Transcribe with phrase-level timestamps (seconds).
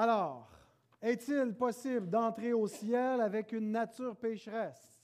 [0.00, 0.48] Alors,
[1.02, 4.96] est-il possible d'entrer au ciel avec une nature pécheresse?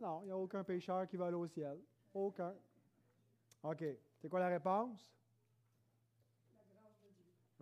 [0.00, 1.78] Non, il n'y a aucun pécheur qui va aller au ciel.
[2.14, 2.54] Aucun.
[3.62, 3.84] OK.
[4.16, 5.06] C'est quoi la réponse?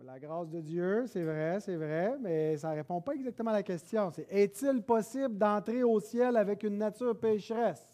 [0.01, 3.55] La grâce de Dieu, c'est vrai, c'est vrai, mais ça ne répond pas exactement à
[3.55, 4.09] la question.
[4.09, 7.93] C'est est-il possible d'entrer au ciel avec une nature pécheresse?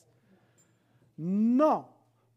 [1.17, 1.85] Non.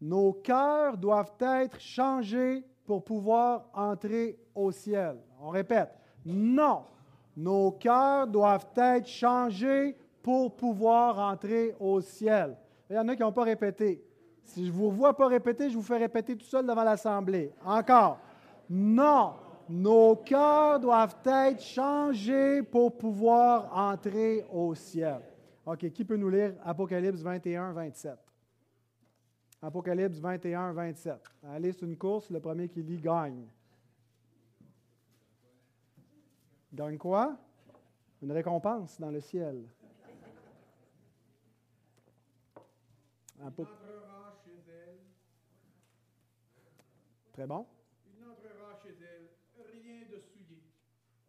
[0.01, 5.17] Nos cœurs doivent être changés pour pouvoir entrer au ciel.
[5.41, 5.89] On répète,
[6.25, 6.83] non.
[7.35, 12.57] Nos cœurs doivent être changés pour pouvoir entrer au ciel.
[12.89, 14.03] Il y en a qui n'ont pas répété.
[14.43, 17.53] Si je ne vous vois pas répéter, je vous fais répéter tout seul devant l'Assemblée.
[17.63, 18.19] Encore.
[18.69, 19.33] Non.
[19.69, 25.21] Nos cœurs doivent être changés pour pouvoir entrer au ciel.
[25.65, 28.17] OK, qui peut nous lire Apocalypse 21, 27?
[29.61, 31.13] Apocalypse 21, 27.
[31.53, 33.45] Allez, c'est une course, le premier qui lit gagne.
[36.71, 37.35] Gagne quoi?
[38.21, 39.67] Une récompense dans le ciel.
[44.45, 44.99] Chez elle.
[47.33, 47.65] Très bon.
[48.05, 49.29] Il n'entrera chez elle
[49.71, 50.61] rien de souillé,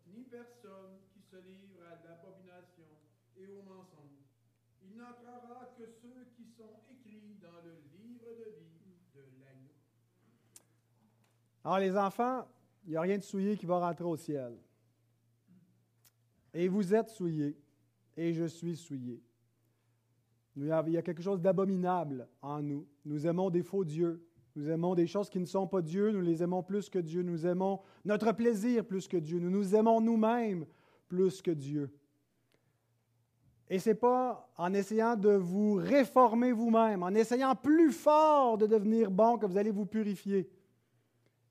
[0.09, 2.89] ni personne qui se livre à l'abomination
[3.37, 4.27] et au mensonge.
[4.83, 8.51] Il n'entrera que ceux qui sont écrits dans le livre de
[8.85, 9.75] vie de l'agneau.
[11.65, 12.47] Alors les enfants,
[12.85, 14.59] il n'y a rien de souillé qui va rentrer au ciel.
[16.53, 17.57] Et vous êtes souillés,
[18.17, 19.23] et je suis souillé.
[20.57, 22.87] Il y a quelque chose d'abominable en nous.
[23.05, 24.27] Nous aimons des faux dieux.
[24.57, 26.11] Nous aimons des choses qui ne sont pas Dieu.
[26.11, 27.23] Nous les aimons plus que Dieu.
[27.23, 29.39] Nous aimons notre plaisir plus que Dieu.
[29.39, 30.67] Nous nous aimons nous-mêmes
[31.09, 31.95] plus que Dieu.
[33.69, 38.67] Et ce n'est pas en essayant de vous réformer vous-même, en essayant plus fort de
[38.67, 40.51] devenir bon que vous allez vous purifier.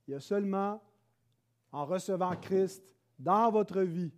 [0.06, 0.84] Il y a seulement
[1.72, 4.12] en recevant Christ dans votre vie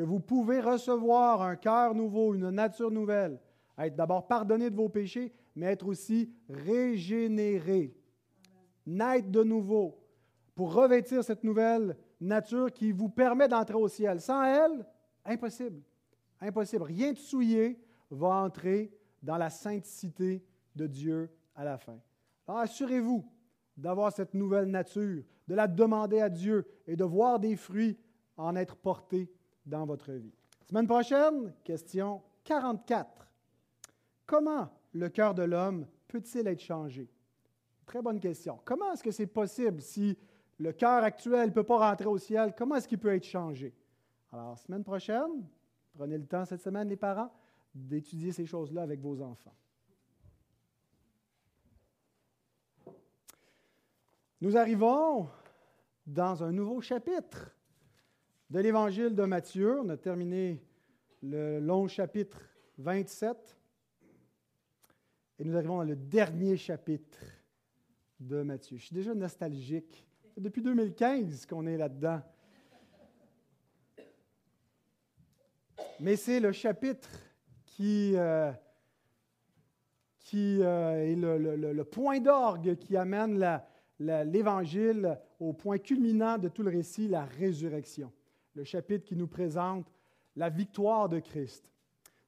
[0.00, 3.38] que vous pouvez recevoir un cœur nouveau, une nature nouvelle,
[3.76, 7.94] être d'abord pardonné de vos péchés, mais être aussi régénéré,
[8.86, 10.02] naître de nouveau,
[10.54, 14.22] pour revêtir cette nouvelle nature qui vous permet d'entrer au ciel.
[14.22, 14.86] Sans elle,
[15.22, 15.82] impossible.
[16.40, 16.84] Impossible.
[16.84, 17.78] Rien de souillé
[18.10, 18.90] va entrer
[19.22, 20.42] dans la sainteté
[20.74, 22.00] de Dieu à la fin.
[22.48, 23.30] Assurez-vous
[23.76, 27.98] d'avoir cette nouvelle nature, de la demander à Dieu et de voir des fruits
[28.38, 29.30] en être portés
[29.70, 30.34] dans votre vie.
[30.68, 33.26] Semaine prochaine, question 44.
[34.26, 37.08] Comment le cœur de l'homme peut-il être changé?
[37.86, 38.60] Très bonne question.
[38.64, 40.18] Comment est-ce que c'est possible si
[40.58, 42.54] le cœur actuel ne peut pas rentrer au ciel?
[42.56, 43.74] Comment est-ce qu'il peut être changé?
[44.32, 45.48] Alors, semaine prochaine,
[45.94, 47.32] prenez le temps cette semaine, les parents,
[47.74, 49.54] d'étudier ces choses-là avec vos enfants.
[54.40, 55.28] Nous arrivons
[56.06, 57.54] dans un nouveau chapitre
[58.50, 59.80] de l'évangile de Matthieu.
[59.80, 60.60] On a terminé
[61.22, 62.40] le long chapitre
[62.78, 63.56] 27
[65.38, 67.18] et nous arrivons dans le dernier chapitre
[68.18, 68.76] de Matthieu.
[68.76, 70.04] Je suis déjà nostalgique.
[70.36, 72.20] Depuis 2015 qu'on est là-dedans.
[76.00, 77.08] Mais c'est le chapitre
[77.66, 78.50] qui, euh,
[80.34, 83.60] euh, est le, point d'orgue qui amène
[83.98, 88.10] l'Évangile au point culminant de tout le récit, la résurrection
[88.54, 89.92] le chapitre qui nous présente
[90.36, 91.72] la victoire de Christ.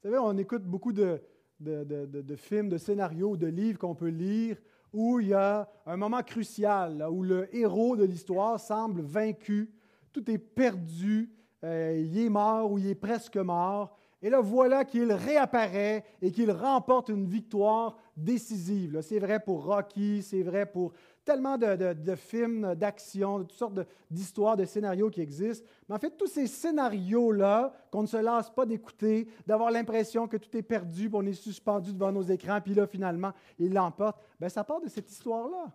[0.02, 1.20] Vous savez, on écoute beaucoup de,
[1.60, 4.56] de, films, de scénarios, de livres qu'on peut lire
[4.92, 9.70] où il y a un moment crucial, où le héros de l'histoire semble vaincu,
[10.12, 11.30] tout est perdu,
[11.64, 13.96] euh, il est mort ou il est presque mort.
[14.20, 19.00] Et là, voilà qu'il réapparaît et qu'il remporte une victoire décisive.
[19.02, 20.92] C'est vrai pour Rocky, c'est vrai pour
[21.24, 23.78] tellement de, films d'action, de toutes sortes
[24.10, 25.66] d'histoires, de, scénarios qui existent.
[25.88, 30.36] Mais en fait, tous ces scénarios-là, qu'on ne se lasse pas d'écouter, d'avoir l'impression que
[30.36, 34.48] tout est perdu, qu'on est suspendu devant nos écrans, puis là, finalement, il l'emporte, bien,
[34.48, 35.72] ça part de cette histoire-là.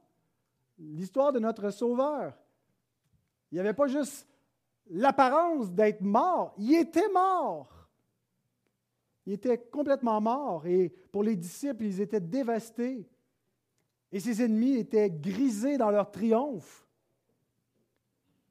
[0.80, 2.34] L'histoire de notre Sauveur.
[3.52, 4.28] Il n'y avait pas juste
[4.90, 7.74] l'apparence d'être mort, il était mort.
[9.26, 13.06] Il était complètement mort et pour les disciples, ils étaient dévastés.
[14.12, 16.88] Et ses ennemis étaient grisés dans leur triomphe.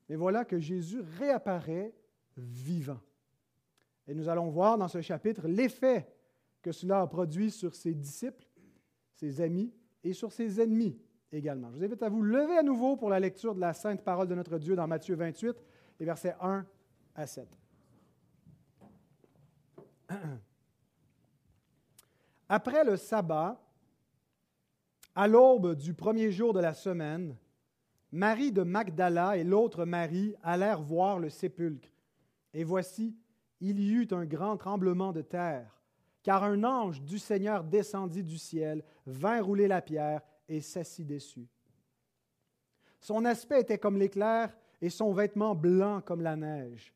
[0.09, 1.95] Mais voilà que Jésus réapparaît
[2.37, 3.01] vivant.
[4.07, 6.07] Et nous allons voir dans ce chapitre l'effet
[6.63, 8.47] que cela a produit sur ses disciples,
[9.15, 9.73] ses amis
[10.05, 10.99] et sur ses ennemis
[11.33, 11.71] également.
[11.73, 14.29] Je vous invite à vous lever à nouveau pour la lecture de la sainte parole
[14.29, 15.57] de notre Dieu dans Matthieu 28,
[15.99, 16.65] les versets 1
[17.15, 17.49] à 7.
[22.49, 23.61] Après le sabbat,
[25.17, 27.39] à l'aube du premier jour de la semaine,
[28.13, 31.89] Marie de Magdala et l'autre Marie allèrent voir le sépulcre.
[32.53, 33.17] Et voici,
[33.61, 35.81] il y eut un grand tremblement de terre,
[36.23, 40.21] car un ange du Seigneur descendit du ciel, vint rouler la pierre
[40.51, 41.49] et s'assit dessus.
[43.01, 46.93] Son aspect était comme l'éclair et son vêtement blanc comme la neige.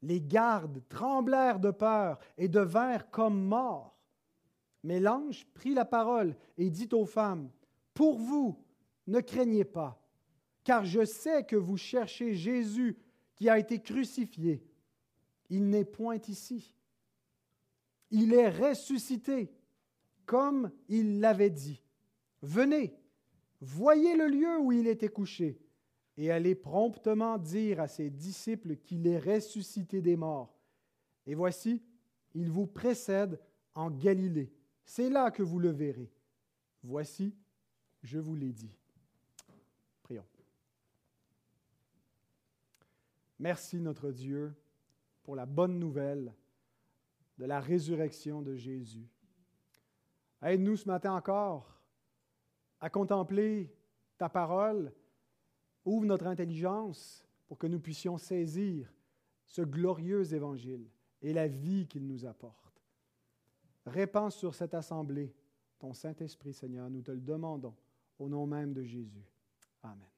[0.00, 3.98] Les gardes tremblèrent de peur et devinrent comme morts.
[4.84, 7.50] Mais l'ange prit la parole et dit aux femmes,
[7.94, 8.58] Pour vous,
[9.06, 10.02] ne craignez pas,
[10.64, 12.96] car je sais que vous cherchez Jésus
[13.36, 14.62] qui a été crucifié.
[15.50, 16.74] Il n'est point ici.
[18.10, 19.52] Il est ressuscité,
[20.26, 21.82] comme il l'avait dit.
[22.42, 22.94] Venez,
[23.60, 25.58] voyez le lieu où il était couché
[26.16, 30.54] et allez promptement dire à ses disciples qu'il est ressuscité des morts.
[31.26, 31.82] Et voici,
[32.34, 33.40] il vous précède
[33.74, 34.52] en Galilée.
[34.84, 36.12] C'est là que vous le verrez.
[36.82, 37.34] Voici,
[38.04, 38.70] je vous l'ai dit.
[40.02, 40.26] Prions.
[43.38, 44.54] Merci notre Dieu
[45.22, 46.32] pour la bonne nouvelle
[47.38, 49.08] de la résurrection de Jésus.
[50.42, 51.80] Aide-nous ce matin encore
[52.78, 53.74] à contempler
[54.18, 54.92] ta parole
[55.86, 58.90] Ouvre notre intelligence pour que nous puissions saisir
[59.44, 60.88] ce glorieux évangile
[61.20, 62.82] et la vie qu'il nous apporte.
[63.84, 65.34] Répands sur cette assemblée
[65.78, 67.74] ton Saint-Esprit, Seigneur, nous te le demandons
[68.18, 69.24] au nom même de Jésus.
[69.82, 70.08] Amen.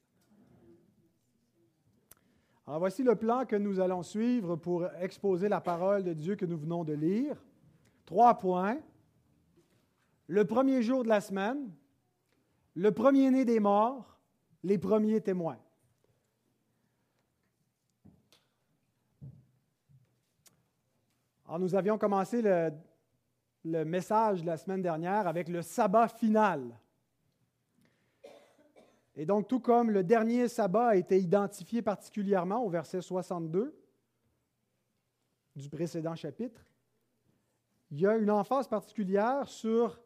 [2.67, 6.47] Alors voici le plan que nous allons suivre pour exposer la parole de Dieu que
[6.47, 7.37] nous venons de lire.
[8.05, 8.79] Trois points.
[10.27, 11.71] Le premier jour de la semaine,
[12.75, 14.19] le premier-né des morts,
[14.65, 15.59] les premiers témoins.
[21.47, 22.73] Alors, nous avions commencé le,
[23.65, 26.77] le message la semaine dernière avec le sabbat final.
[29.17, 33.75] Et donc, tout comme le dernier sabbat a été identifié particulièrement au verset 62
[35.57, 36.67] du précédent chapitre,
[37.91, 39.99] il y a une emphase particulière sur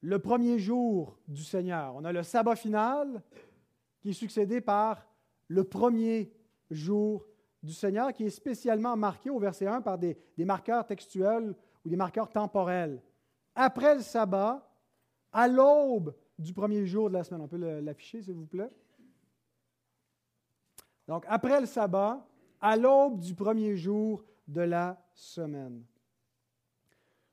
[0.00, 1.94] le premier jour du Seigneur.
[1.96, 3.22] On a le sabbat final
[4.00, 5.06] qui est succédé par
[5.48, 6.32] le premier
[6.70, 7.26] jour
[7.62, 11.54] du Seigneur, qui est spécialement marqué au verset 1 par des, marqueurs textuels
[11.84, 13.02] ou des marqueurs temporels.
[13.54, 14.66] Après le sabbat,
[15.32, 17.42] à l'aube du premier jour de la semaine.
[17.42, 18.70] On peut l'afficher, s'il vous plaît.
[21.06, 22.26] Donc, après le sabbat,
[22.60, 25.84] à l'aube du premier jour de la semaine.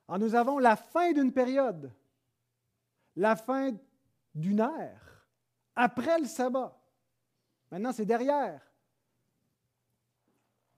[0.08, 1.92] Alors, nous avons la fin d'une période,
[3.16, 3.72] la fin
[4.36, 5.08] d'une ère
[5.76, 6.76] après le sabbat.
[7.72, 8.62] Maintenant, c'est derrière.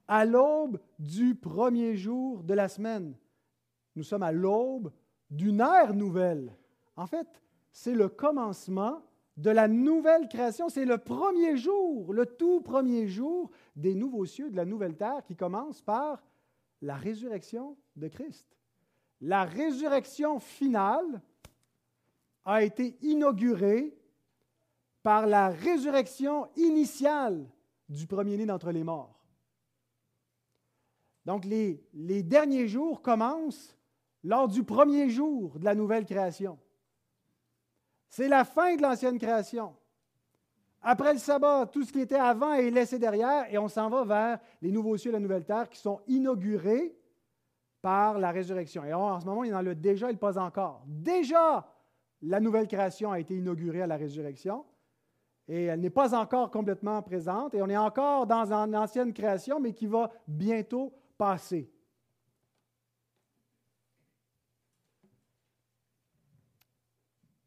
[0.06, 3.16] À l'aube du premier jour de la semaine.
[3.96, 4.92] Nous sommes à l'aube
[5.30, 6.54] d'une ère nouvelle.
[6.96, 7.40] En fait,
[7.72, 9.02] c'est le commencement
[9.36, 10.68] de la nouvelle création.
[10.68, 15.24] C'est le premier jour, le tout premier jour des nouveaux cieux, de la nouvelle terre
[15.24, 16.22] qui commence par
[16.82, 18.46] la résurrection de Christ.
[19.20, 21.20] La résurrection finale
[22.44, 23.96] a été inaugurée
[25.02, 27.46] par la résurrection initiale
[27.88, 29.20] du premier-né d'entre les morts.
[31.26, 33.76] Donc les, derniers jours commencent
[34.24, 36.58] lors du premier jour de la nouvelle création.
[38.10, 39.72] C'est la fin de l'ancienne création.
[40.82, 44.04] Après le sabbat, tout ce qui était avant est laissé derrière et on s'en va
[44.04, 46.96] vers les nouveaux cieux et la nouvelle terre qui sont inaugurés
[47.80, 48.84] par la résurrection.
[48.84, 50.82] Et en ce moment, il y en a le déjà et le pas encore.
[50.86, 51.72] Déjà,
[52.22, 54.64] la nouvelle création a été inaugurée à la résurrection
[55.46, 59.58] et elle n'est pas encore complètement présente, et on est encore dans une ancienne création,
[59.58, 61.68] mais qui va bientôt passer.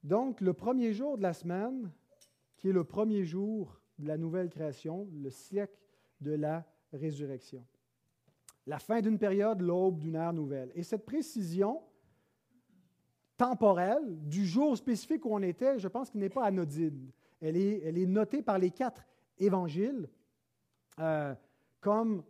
[0.03, 1.91] Donc, le premier jour de la semaine,
[2.57, 5.79] qui est le premier jour de la nouvelle création, le siècle
[6.21, 7.65] de la résurrection.
[8.65, 10.71] La fin d'une période, l'aube d'une ère nouvelle.
[10.75, 11.81] Et cette précision
[13.37, 17.11] temporelle du jour spécifique où on était, je pense qu'il n'est pas anodine
[17.43, 17.57] elle
[17.97, 19.05] est, notée par les quatre
[19.37, 20.07] évangiles
[20.99, 21.33] euh,
[21.81, 22.23] comme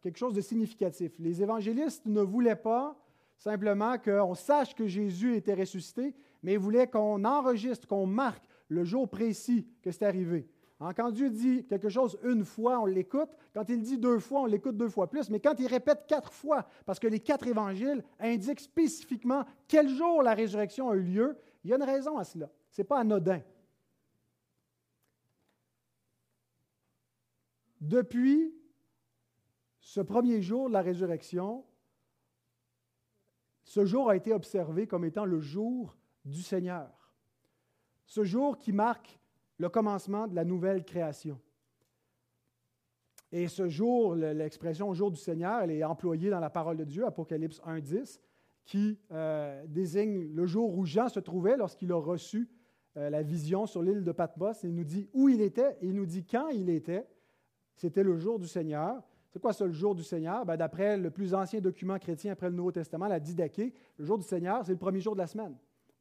[0.00, 1.12] quelque chose de significatif.
[1.18, 2.96] Les évangélistes ne voulaient pas
[3.36, 8.84] simplement qu'on sache que Jésus était ressuscité, mais ils voulaient qu'on enregistre, qu'on marque le
[8.84, 10.48] jour précis que c'est arrivé.
[10.96, 13.28] Quand Dieu dit quelque chose une fois, on l'écoute.
[13.52, 15.28] Quand il dit deux fois, on l'écoute deux fois plus.
[15.28, 20.22] Mais quand il répète quatre fois, parce que les quatre évangiles indiquent spécifiquement quel jour
[20.22, 22.48] la résurrection a eu lieu, il y a une raison à cela.
[22.70, 23.42] Ce n'est pas anodin.
[27.78, 28.54] Depuis
[29.80, 31.64] ce premier jour de la résurrection,
[33.64, 36.90] ce jour a été observé comme étant le jour du Seigneur.
[38.06, 39.18] Ce jour qui marque
[39.58, 41.40] le commencement de la nouvelle création.
[43.32, 47.06] Et ce jour, l'expression jour du Seigneur, elle est employée dans la parole de Dieu,
[47.06, 48.18] Apocalypse 1.10,
[48.64, 52.48] qui euh, désigne le jour où Jean se trouvait lorsqu'il a reçu
[52.96, 54.64] euh, la vision sur l'île de Patmos.
[54.64, 57.06] Il nous dit où il était et il nous dit quand il était.
[57.76, 59.00] C'était le jour du Seigneur.
[59.30, 60.44] C'est quoi ça, le jour du Seigneur?
[60.44, 64.18] Ben, D'après le plus ancien document chrétien après le Nouveau Testament, la Didaché, le jour
[64.18, 65.56] du Seigneur, c'est le premier jour de la semaine.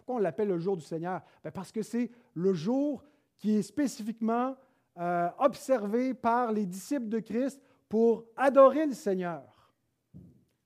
[0.10, 1.22] On l'appelle le jour du Seigneur?
[1.44, 3.04] Ben, parce que c'est le jour
[3.38, 4.56] qui est spécifiquement
[4.98, 9.72] euh, observé par les disciples de Christ pour adorer le Seigneur.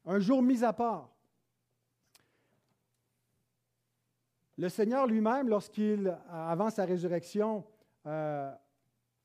[0.06, 1.10] Un jour mis à part.
[4.58, 7.64] Le Seigneur lui-même, lorsqu'il, avant sa résurrection,
[8.06, 8.52] euh,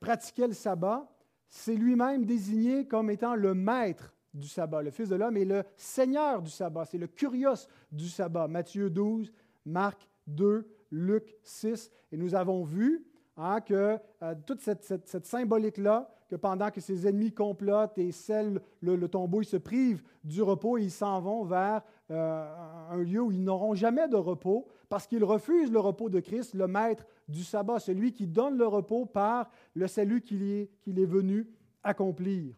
[0.01, 1.07] pratiquait le sabbat,
[1.51, 4.83] s'est lui-même désigné comme étant le maître du sabbat.
[4.83, 8.49] Le Fils de l'homme est le Seigneur du sabbat, c'est le curios du sabbat.
[8.49, 9.33] Matthieu 12,
[9.67, 11.91] Marc 2, Luc 6.
[12.13, 13.05] Et nous avons vu
[13.41, 19.07] Hein, que euh, toute cette, symbolique-là, que pendant que ses ennemis complotent et scellent le,
[19.07, 23.31] tombeau, ils se privent du repos et ils s'en vont vers euh, un lieu où
[23.31, 27.45] ils n'auront jamais de repos, parce qu'ils refusent le repos de Christ, le maître du
[27.45, 31.49] sabbat, celui qui donne le repos par le salut qu'il est, est venu
[31.85, 32.57] accomplir.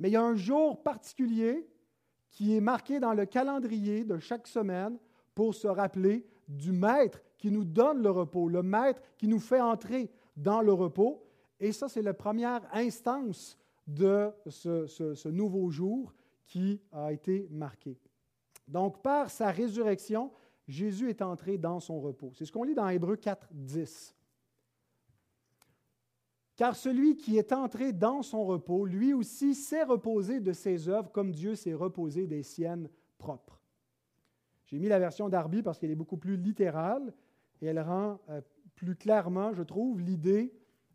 [0.00, 1.68] Mais il y a un jour particulier
[2.32, 4.98] qui est marqué dans le calendrier de chaque semaine
[5.36, 9.60] pour se rappeler du maître qui nous donne le repos, le maître qui nous fait
[9.60, 11.22] entrer dans le repos.
[11.60, 16.14] Et ça, c'est la première instance de ce, nouveau jour
[16.46, 17.98] qui a été marqué.
[18.66, 20.30] Donc, par sa résurrection,
[20.66, 22.32] Jésus est entré dans son repos.
[22.34, 24.14] C'est ce qu'on lit dans Hébreu 4, 10.
[26.56, 31.10] Car celui qui est entré dans son repos, lui aussi s'est reposé de ses œuvres
[31.12, 33.57] comme Dieu s'est reposé des siennes propres.
[34.68, 37.14] J'ai mis la version d'Arby parce qu'elle est beaucoup plus littérale
[37.62, 38.42] et elle rend euh,
[38.74, 40.54] plus clairement, je trouve, l'idée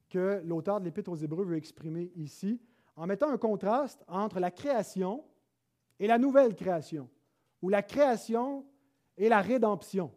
[0.10, 2.62] que l'auteur de l'Épître aux Hébreux veut exprimer ici,
[2.96, 5.26] en mettant un contraste entre la création
[6.00, 7.10] et la nouvelle création,
[7.64, 8.64] ou la création
[9.18, 10.12] et la rédemption.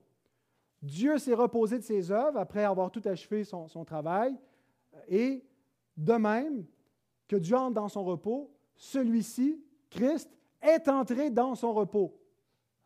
[0.83, 4.37] Dieu s'est reposé de ses œuvres après avoir tout achevé son, son travail,
[5.09, 5.43] et
[5.97, 6.67] de même
[7.27, 12.16] que Dieu entre dans son repos, celui-ci, Christ, est entré dans son repos.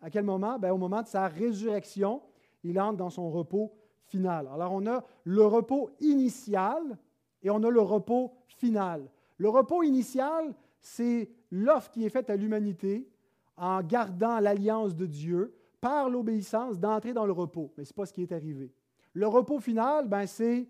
[0.00, 0.58] À quel moment?
[0.58, 2.22] Bien, au moment de sa résurrection,
[2.64, 3.72] il entre dans son repos
[4.04, 4.48] final.
[4.52, 6.98] Alors on a le repos initial
[7.42, 9.08] et on a le repos final.
[9.38, 13.08] Le repos initial, c'est l'offre qui est faite à l'humanité
[13.56, 17.72] en gardant l'alliance de Dieu par l'obéissance d'entrer dans le repos.
[17.76, 18.72] Mais ce n'est pas ce qui est arrivé.
[19.12, 20.68] Le repos final, ben, c'est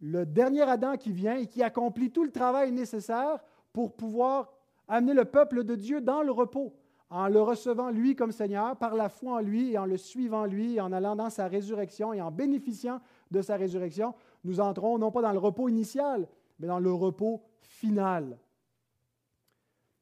[0.00, 3.38] le dernier Adam qui vient et qui accomplit tout le travail nécessaire
[3.72, 4.52] pour pouvoir
[4.88, 6.74] amener le peuple de Dieu dans le repos
[7.10, 10.46] en le recevant lui comme Seigneur, par la foi en lui et en le suivant
[10.46, 13.00] lui, en allant dans sa résurrection et en bénéficiant
[13.32, 14.14] de sa résurrection,
[14.44, 16.28] nous entrons non pas dans le repos initial,
[16.60, 18.38] mais dans le repos final.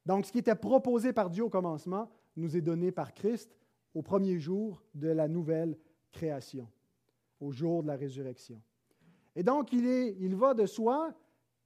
[0.05, 3.57] Donc, ce qui était proposé par Dieu au commencement nous est donné par Christ
[3.95, 5.79] au premier jour de la nouvelle
[6.13, 6.69] création,
[7.41, 8.61] au jour de la résurrection.
[9.35, 11.15] Et donc, il, est, il va de soi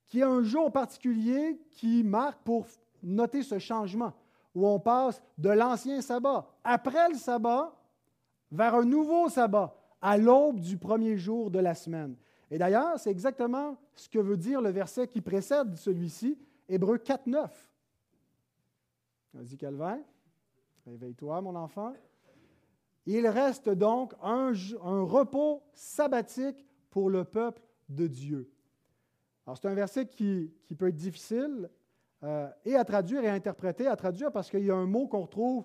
[0.06, 2.66] qu'il y a un jour particulier qui marque pour
[3.02, 4.12] noter ce changement
[4.54, 7.74] où on passe de l'ancien sabbat, après le sabbat,
[8.50, 12.16] vers un nouveau sabbat, à l'aube du premier jour de la semaine.
[12.50, 17.26] Et d'ailleurs, c'est exactement ce que veut dire le verset qui précède celui-ci, Hébreu 4,
[17.26, 17.72] 9.
[19.34, 20.00] Vas-y, Calvin.
[20.86, 21.94] Réveille-toi, mon enfant.
[23.06, 28.50] Il reste donc un, repos sabbatique pour le peuple de Dieu.
[29.46, 31.70] Alors, c'est un verset qui peut être difficile
[32.24, 33.86] euh, et à traduire et à interpréter.
[33.86, 35.64] À traduire parce qu'il y a un mot qu'on retrouve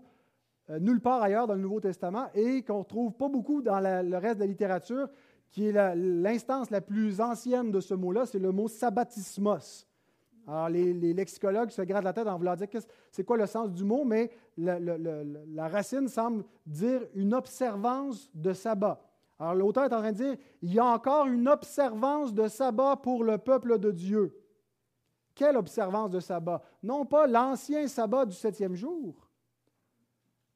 [0.69, 3.79] euh, nulle part ailleurs dans le Nouveau Testament et qu'on ne retrouve pas beaucoup dans
[3.79, 5.07] le reste de la littérature,
[5.49, 9.87] qui est l'instance la, plus ancienne de ce mot-là, c'est le mot sabbatismos.
[10.45, 12.67] Alors, les, lexicologues se grattent la tête en voulant dire
[13.11, 19.01] c'est quoi le sens du mot, mais la racine semble dire une observance de sabbat.
[19.39, 22.97] Alors, l'auteur est en train de dire il y a encore une observance de sabbat
[22.97, 24.33] pour le peuple de Dieu.
[25.37, 26.63] Quelle observance de sabbat?
[26.81, 29.29] Non pas l'ancien sabbat du septième jour,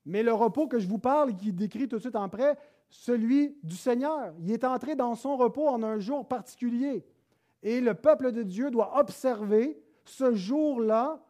[0.05, 2.57] mais le repos que je vous parle, qui décrit tout de suite après,
[2.89, 4.33] celui du Seigneur.
[4.39, 7.05] Il est entré dans son repos en un jour particulier.
[7.61, 11.23] Et le peuple de Dieu doit observer ce jour-là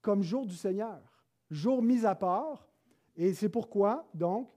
[0.00, 0.98] comme jour du Seigneur,
[1.50, 2.66] jour mis à part.
[3.16, 4.48] Et c'est pourquoi, donc,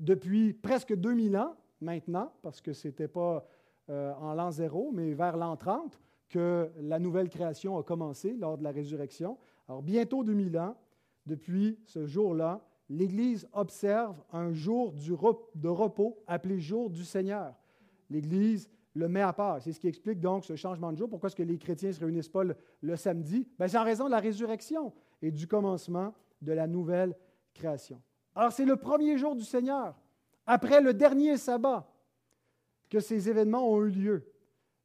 [0.00, 3.46] depuis presque 2000 ans maintenant, parce que ce n'était pas
[3.88, 5.96] euh, en l'an zéro, mais vers l'an 30,
[6.28, 9.38] que la nouvelle création a commencé lors de la résurrection.
[9.68, 10.76] Alors bientôt 2000 ans,
[11.26, 14.92] depuis ce jour-là, l'Église observe un jour
[15.54, 17.54] de repos appelé jour du Seigneur.
[18.10, 19.62] L'Église le met à part.
[19.62, 21.08] C'est ce qui explique donc ce changement de jour.
[21.08, 23.46] Pourquoi est-ce que les chrétiens ne se réunissent pas le, samedi?
[23.58, 24.92] Ben, c'est en raison de la résurrection
[25.22, 27.14] et du commencement de la nouvelle
[27.54, 28.00] création.
[28.34, 29.94] Alors, c'est le premier jour du Seigneur,
[30.46, 31.88] après le dernier sabbat,
[32.88, 34.32] que ces événements ont eu lieu.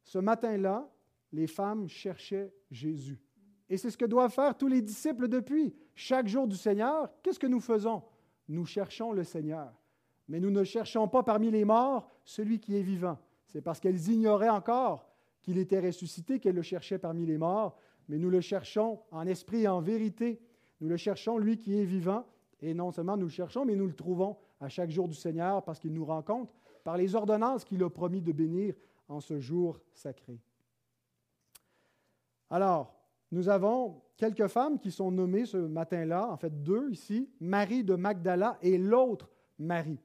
[0.02, 0.88] Ce matin-là,
[1.34, 3.20] les femmes cherchaient Jésus.
[3.68, 5.74] Et c'est ce que doivent faire tous les disciples depuis.
[5.94, 8.02] Chaque jour du Seigneur, qu'est-ce que nous faisons?
[8.48, 9.72] Nous cherchons le Seigneur.
[10.28, 13.18] Mais nous ne cherchons pas parmi les morts celui qui est vivant.
[13.46, 15.10] C'est parce qu'elles ignoraient encore
[15.42, 17.76] qu'il était ressuscité qu'elles le cherchaient parmi les morts,
[18.08, 20.40] mais nous le cherchons en esprit et en vérité.
[20.80, 22.24] Nous le cherchons, lui qui est vivant,
[22.60, 25.62] et non seulement nous le cherchons, mais nous le trouvons à chaque jour du Seigneur
[25.64, 28.74] parce qu'il nous rencontre par les ordonnances qu'il a promis de bénir
[29.08, 30.40] en ce jour sacré.
[32.50, 32.94] Alors,
[33.30, 37.94] nous avons quelques femmes qui sont nommées ce matin-là, en fait deux ici, Marie de
[37.94, 40.00] Magdala et l'autre Marie.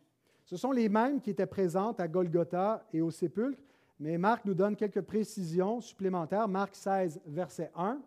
[0.45, 3.61] Ce sont les mêmes qui étaient présentes à Golgotha et au sépulcre,
[3.99, 6.47] mais Marc nous donne quelques précisions supplémentaires.
[6.47, 8.01] Marc 16, verset 1.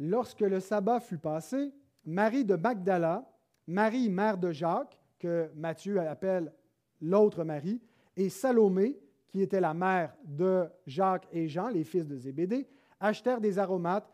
[0.00, 1.72] Lorsque le sabbat fut passé,
[2.04, 3.30] Marie de Magdala,
[3.66, 6.52] Marie, mère de Jacques, que Matthieu appelle
[7.00, 7.80] l'autre Marie,
[8.16, 8.98] et Salomé,
[9.28, 12.66] qui était la mère de Jacques et Jean, les fils de Zébédée,
[12.98, 14.10] achetèrent des aromates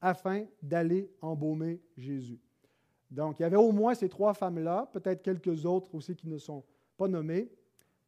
[0.00, 2.40] afin d'aller embaumer Jésus.
[3.10, 6.38] Donc, il y avait au moins ces trois femmes-là, peut-être quelques autres aussi qui ne
[6.38, 6.64] sont
[6.96, 7.50] pas nommées,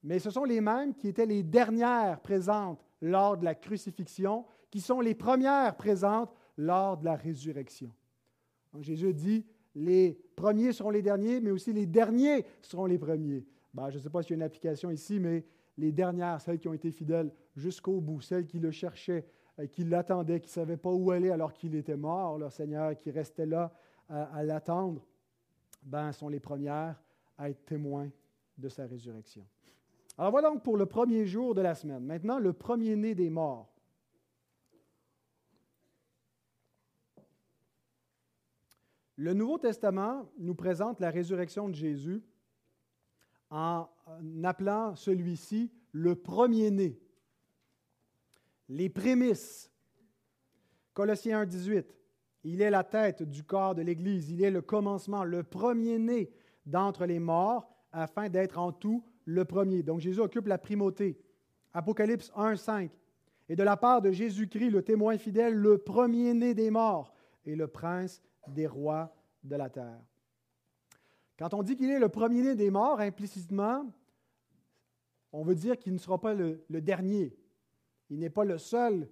[0.03, 4.81] mais ce sont les mêmes qui étaient les dernières présentes lors de la crucifixion, qui
[4.81, 7.93] sont les premières présentes lors de la résurrection.
[8.73, 13.47] Donc, Jésus dit, les premiers seront les derniers, mais aussi les derniers seront les premiers.
[13.73, 15.45] Ben, je ne sais pas s'il y a une application ici, mais
[15.79, 19.25] les dernières, celles qui ont été fidèles jusqu'au bout, celles qui le cherchaient,
[19.61, 22.99] euh, qui l'attendaient, qui ne savaient pas où aller alors qu'il était mort, leur Seigneur,
[22.99, 23.73] qui restait là
[24.11, 25.07] à, l'attendre,
[25.83, 27.01] ben, sont les premières
[27.37, 28.11] à être témoins
[28.57, 29.47] de sa résurrection.
[30.17, 32.05] Alors voilà donc pour le premier jour de la semaine.
[32.05, 33.73] Maintenant, le premier-né des morts.
[39.17, 42.23] Le Nouveau Testament nous présente la résurrection de Jésus
[43.51, 43.89] en
[44.45, 46.99] appelant celui-ci le premier-né,
[48.69, 49.71] les prémices.
[50.93, 51.95] Colossiens 1, 18.
[52.45, 54.31] Il est la tête du corps de l'Église.
[54.31, 56.31] Il est le commencement, le premier-né
[56.67, 59.83] d'entre les morts, afin d'être en tout le premier.
[59.83, 61.19] Donc Jésus occupe la primauté.
[61.73, 62.91] Apocalypse 1, 5.
[63.49, 67.67] Et de la part de Jésus-Christ, le témoin fidèle, le premier-né des morts et le
[67.67, 70.01] prince des rois de la terre.
[71.39, 73.87] Quand on dit qu'il est le premier-né des morts, implicitement,
[75.33, 77.37] on veut dire qu'il ne sera pas le, dernier.
[78.11, 79.09] Il n'est pas le seul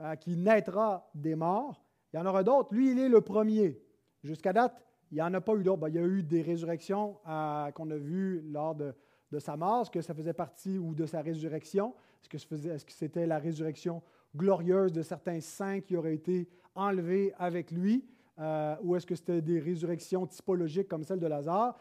[0.00, 2.74] euh, qui naîtra des morts, il y en aura d'autres.
[2.74, 3.80] Lui, il est le premier.
[4.22, 5.80] Jusqu'à date, il n'y en a pas eu d'autres.
[5.80, 8.94] Ben, il y a eu des résurrections euh, qu'on a vues lors de,
[9.38, 9.82] sa mort.
[9.82, 11.94] Est-ce que ça faisait partie ou de sa résurrection?
[12.32, 14.02] Est-ce que c'était la résurrection
[14.36, 18.04] glorieuse de certains saints qui auraient été enlevés avec lui?
[18.40, 21.78] Euh, ou est-ce que c'était des résurrections typologiques comme celle de Lazare?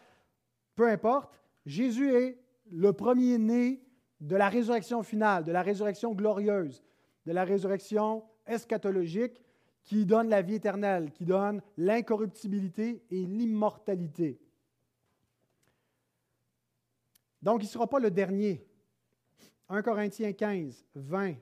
[0.75, 2.37] Peu importe, Jésus est
[2.69, 3.81] le premier-né
[4.19, 6.83] de la résurrection finale, de la résurrection glorieuse,
[7.25, 9.41] de la résurrection eschatologique
[9.83, 14.39] qui donne la vie éternelle, qui donne l'incorruptibilité et l'immortalité.
[17.41, 18.65] Donc, il ne sera pas le dernier.
[19.69, 21.35] 1 Corinthiens 15, 20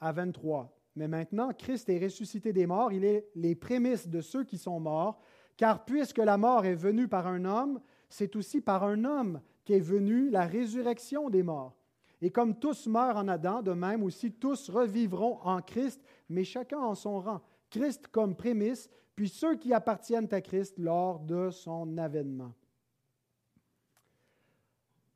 [0.00, 0.73] à 23.
[0.96, 4.78] Mais maintenant, Christ est ressuscité des morts, il est les prémices de ceux qui sont
[4.78, 5.20] morts,
[5.56, 9.80] car puisque la mort est venue par un homme, c'est aussi par un homme qu'est
[9.80, 11.76] venue la résurrection des morts.
[12.20, 16.78] Et comme tous meurent en Adam, de même aussi tous revivront en Christ, mais chacun
[16.78, 17.40] en son rang.
[17.70, 22.54] Christ comme prémisse, puis ceux qui appartiennent à Christ lors de son avènement.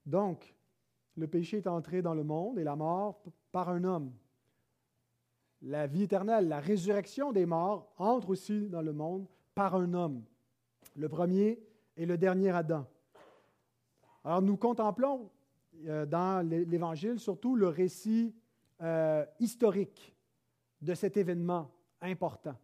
[0.04, 0.54] Donc,
[1.16, 4.12] le péché est entré dans le monde et la mort par un homme.
[5.62, 10.22] La vie éternelle, la résurrection des morts entre aussi dans le monde par un homme.
[10.96, 11.60] Le premier
[11.96, 12.86] et le dernier Adam.
[14.24, 15.30] Alors nous contemplons
[15.86, 18.34] euh, dans l'Évangile surtout le récit
[18.82, 20.14] euh, historique
[20.80, 22.54] de cet événement important.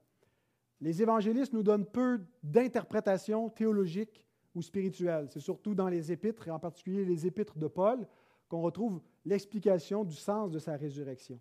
[0.80, 5.26] Les évangélistes nous donnent peu d'interprétations théologiques ou spirituelles.
[5.30, 8.06] C'est surtout dans les épîtres, et en particulier les épîtres de Paul,
[8.48, 11.40] qu'on retrouve l'explication du sens de sa résurrection.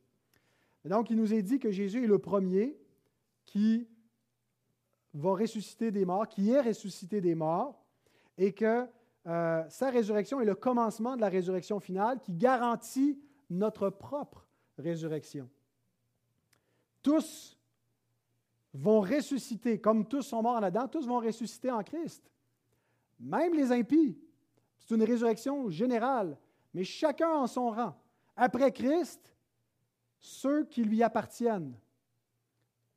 [0.89, 2.77] Donc, il nous est dit que Jésus est le premier
[3.45, 3.87] qui
[5.13, 7.81] va ressusciter des morts, qui est ressuscité des morts,
[8.37, 8.87] et que
[9.27, 13.19] euh, sa résurrection est le commencement de la résurrection finale qui garantit
[13.49, 14.45] notre propre
[14.77, 15.49] résurrection.
[17.01, 17.57] Tous
[18.73, 22.29] vont ressusciter, comme tous sont morts en Adam, tous vont ressusciter en Christ.
[23.19, 24.17] Même les impies.
[24.79, 26.37] C'est une résurrection générale,
[26.73, 27.95] mais chacun en son rang.
[28.35, 29.32] après Christ
[30.23, 31.77] ceux qui lui appartiennent.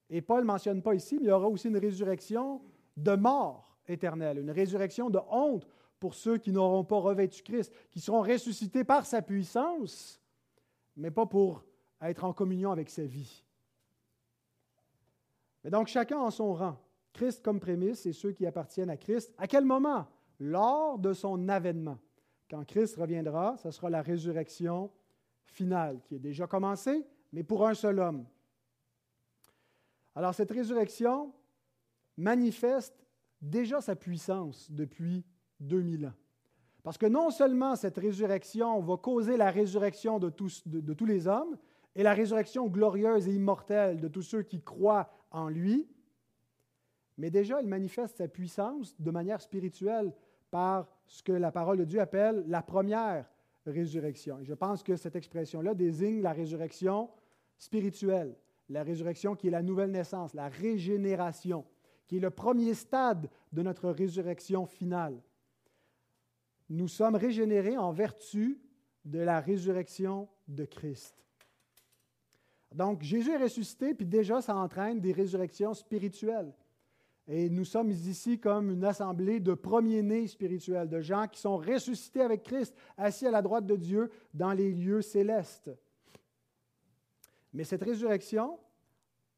[0.08, 2.62] Et Paul ne mentionne pas ici, mais il y aura aussi une résurrection
[2.96, 5.66] de mort éternelle, une résurrection de honte
[5.98, 10.20] pour ceux qui n'auront pas revêtu Christ, qui seront ressuscités par sa puissance,
[10.96, 11.64] mais pas pour
[12.00, 13.44] être en communion avec sa vie.
[15.64, 16.78] Mais donc chacun en son rang.
[17.12, 19.34] Christ comme prémisse et ceux qui appartiennent à Christ.
[19.36, 20.06] À quel moment?
[20.38, 21.98] Lors de son avènement.
[22.48, 24.92] Quand Christ reviendra, ce sera la résurrection
[25.46, 27.04] finale qui est déjà commencée,
[27.36, 28.24] mais pour un seul homme.
[30.14, 31.34] Alors cette résurrection
[32.16, 32.94] manifeste
[33.42, 35.22] déjà sa puissance depuis
[35.60, 36.14] 2000 ans.
[36.82, 41.28] Parce que non seulement cette résurrection va causer la résurrection de tous, de, tous les
[41.28, 41.58] hommes
[41.94, 45.86] et la résurrection glorieuse et immortelle de tous ceux qui croient en lui,
[47.18, 50.14] mais déjà il manifeste sa puissance de manière spirituelle
[50.50, 53.26] par ce que la parole de Dieu appelle la première
[53.66, 54.38] résurrection.
[54.38, 57.10] Et je pense que cette expression-là désigne la résurrection
[57.58, 58.36] spirituelle,
[58.68, 61.64] la résurrection qui est la nouvelle naissance, la régénération,
[62.06, 65.20] qui est le premier stade de notre résurrection finale
[66.68, 68.60] nous sommes régénérés en vertu
[69.04, 71.14] de la résurrection de Christ.
[72.74, 76.52] Donc, Jésus est ressuscité, puis déjà, ça entraîne des résurrections spirituelles.
[77.28, 82.20] Et nous sommes ici comme une assemblée de premiers-nés spirituels, de gens qui sont ressuscités
[82.20, 85.70] avec Christ, assis à la droite de Dieu dans les lieux célestes.
[87.56, 88.58] Mais cette résurrection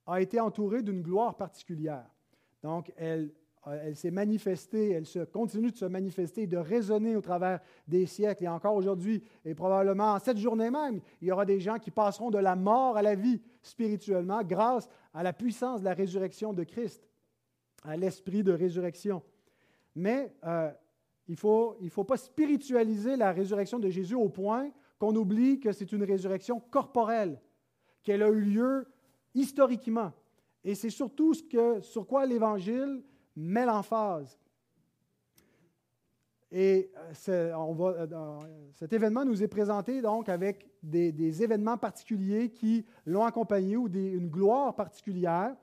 [0.06, 2.04] a été entourée d'une gloire particulière.
[2.62, 3.32] Donc, elle
[3.66, 8.06] euh, elle s'est manifestée, elle se continue de se manifester, de résonner au travers des
[8.06, 8.44] siècles.
[8.44, 11.90] Et encore aujourd'hui, et probablement en cette journée même, il y aura des gens qui
[11.90, 16.52] passeront de la mort à la vie spirituellement grâce à la puissance de la résurrection
[16.52, 17.08] de Christ,
[17.84, 19.22] à l'esprit de résurrection.
[19.94, 20.70] Mais euh,
[21.26, 25.60] il ne faut, il faut pas spiritualiser la résurrection de Jésus au point qu'on oublie
[25.60, 27.40] que c'est une résurrection corporelle,
[28.02, 28.86] qu'elle a eu lieu
[29.34, 30.12] historiquement.
[30.64, 33.02] Et c'est surtout ce que, sur quoi l'Évangile
[33.36, 34.38] met l'emphase.
[36.50, 36.90] Et
[37.28, 38.40] euh, on va, euh,
[38.72, 44.30] cet événement nous est présenté donc avec des, événements particuliers qui l'ont accompagné ou une
[44.30, 45.54] gloire particulière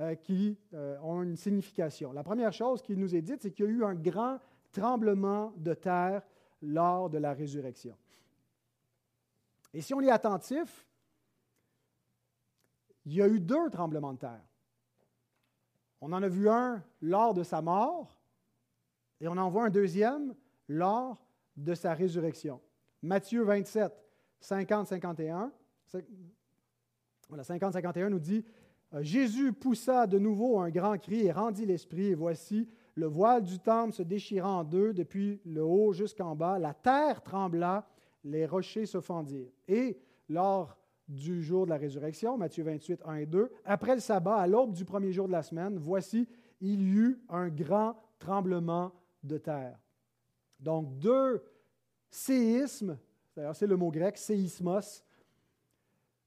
[0.00, 0.56] euh, qui
[1.02, 2.12] ont une signification.
[2.12, 4.38] La première chose qui nous est dite, c'est qu'il y a eu un grand
[4.72, 6.22] tremblement de terre
[6.62, 7.96] lors de la résurrection.
[9.74, 10.86] Et si on est attentif,
[13.06, 14.44] il y a eu deux tremblements de terre.
[16.00, 18.20] On en a vu un lors de sa mort
[19.20, 20.34] et on en voit un deuxième
[20.68, 21.18] lors
[21.56, 22.60] de sa résurrection.
[23.02, 23.92] Matthieu 27,
[24.42, 25.50] 50-51.
[27.28, 28.44] Voilà, 50-51 nous dit
[29.00, 33.58] Jésus poussa de nouveau un grand cri et rendit l'esprit, et voici le voile du
[33.58, 36.58] temple se déchira en deux depuis le haut jusqu'en bas.
[36.58, 37.86] La terre trembla,
[38.24, 39.52] les rochers se fendirent.
[39.68, 40.76] Et lors
[41.10, 43.50] du jour de la résurrection, Matthieu 28, 1 et 2.
[43.64, 46.28] Après le sabbat, à l'aube du premier jour de la semaine, voici,
[46.60, 48.92] il y eut un grand tremblement
[49.22, 49.78] de terre.
[50.60, 51.42] Donc, deux
[52.10, 52.98] séismes,
[53.52, 55.04] c'est le mot grec, séismos,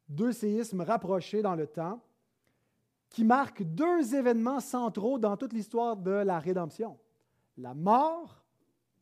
[0.09, 2.01] deux séismes rapprochés dans le temps,
[3.09, 6.97] qui marquent deux événements centraux dans toute l'histoire de la rédemption
[7.57, 8.43] la mort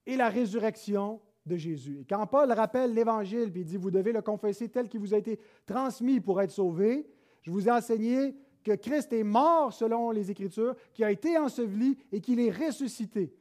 [0.05, 4.69] et la résurrection Et quand Paul rappelle l'Évangile, puis il dit, vous devez le confesser
[4.69, 7.09] tel qu'il vous a été transmis pour être sauvé,
[7.41, 11.97] je vous ai enseigné que Christ est mort selon les Écritures, qu'il a été enseveli
[12.11, 13.33] et qu'il est ressuscité.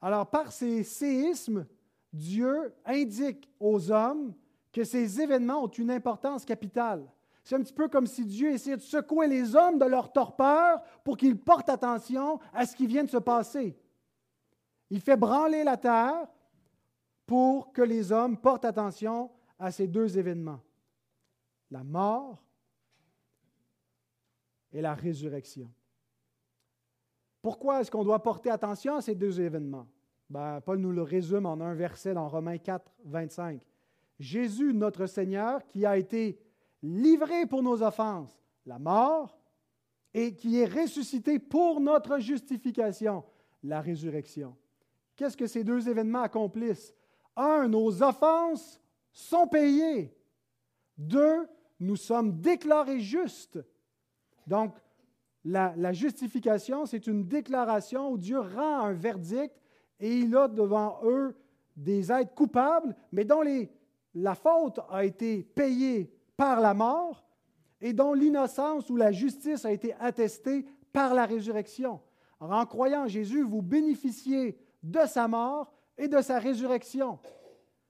[0.00, 1.66] Alors, par ces séismes,
[2.12, 4.32] Dieu indique aux hommes
[4.72, 7.06] que ces événements ont une importance capitale.
[7.44, 10.80] C'est un petit peu comme si Dieu essayait de secouer les hommes de leur torpeur
[11.04, 13.76] pour qu'ils portent attention à ce qui vient de se passer.
[14.90, 16.26] Il fait branler la terre
[17.26, 20.60] pour que les hommes portent attention à ces deux événements,
[21.70, 22.42] la mort
[24.72, 25.70] et la résurrection.
[27.42, 29.86] Pourquoi est-ce qu'on doit porter attention à ces deux événements?
[30.30, 33.62] Ben, Paul nous le résume en un verset dans Romains 4, 25.
[34.18, 36.38] Jésus, notre Seigneur, qui a été
[36.82, 39.38] livré pour nos offenses, la mort,
[40.12, 43.24] et qui est ressuscité pour notre justification,
[43.62, 44.56] la résurrection.
[45.18, 46.94] Qu'est-ce que ces deux événements accomplissent?
[47.34, 50.16] Un, nos offenses sont payées.
[50.96, 51.48] Deux,
[51.80, 53.58] nous sommes déclarés justes.
[54.46, 54.76] Donc,
[55.44, 59.60] la, justification, c'est une déclaration où Dieu rend un verdict
[59.98, 61.34] et il a devant eux
[61.76, 63.42] des êtres coupables, mais dont
[64.14, 67.26] la faute a été payée par la mort
[67.80, 72.00] et dont l'innocence ou la justice a été attestée par la résurrection.
[72.38, 77.18] en croyant en Jésus, vous bénéficiez de sa mort et de sa résurrection.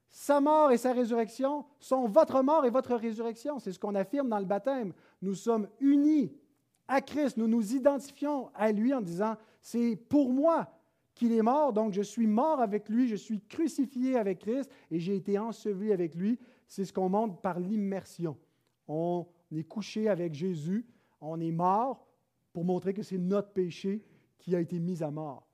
[0.09, 3.59] sa mort et sa résurrection sont votre mort et votre résurrection.
[3.59, 4.93] C'est ce qu'on affirme dans le baptême.
[5.21, 6.33] Nous sommes unis
[6.87, 10.67] à Christ, nous nous identifions à lui en disant, c'est pour moi
[11.13, 14.99] qu'il est mort, donc je suis mort avec lui, je suis crucifié avec Christ et
[14.99, 16.39] j'ai été enseveli avec lui.
[16.67, 18.37] C'est ce qu'on montre par l'immersion.
[18.87, 20.85] On est couché avec Jésus,
[21.21, 22.07] on est mort
[22.53, 24.03] pour montrer que c'est notre péché
[24.39, 25.48] qui a été mis à mort.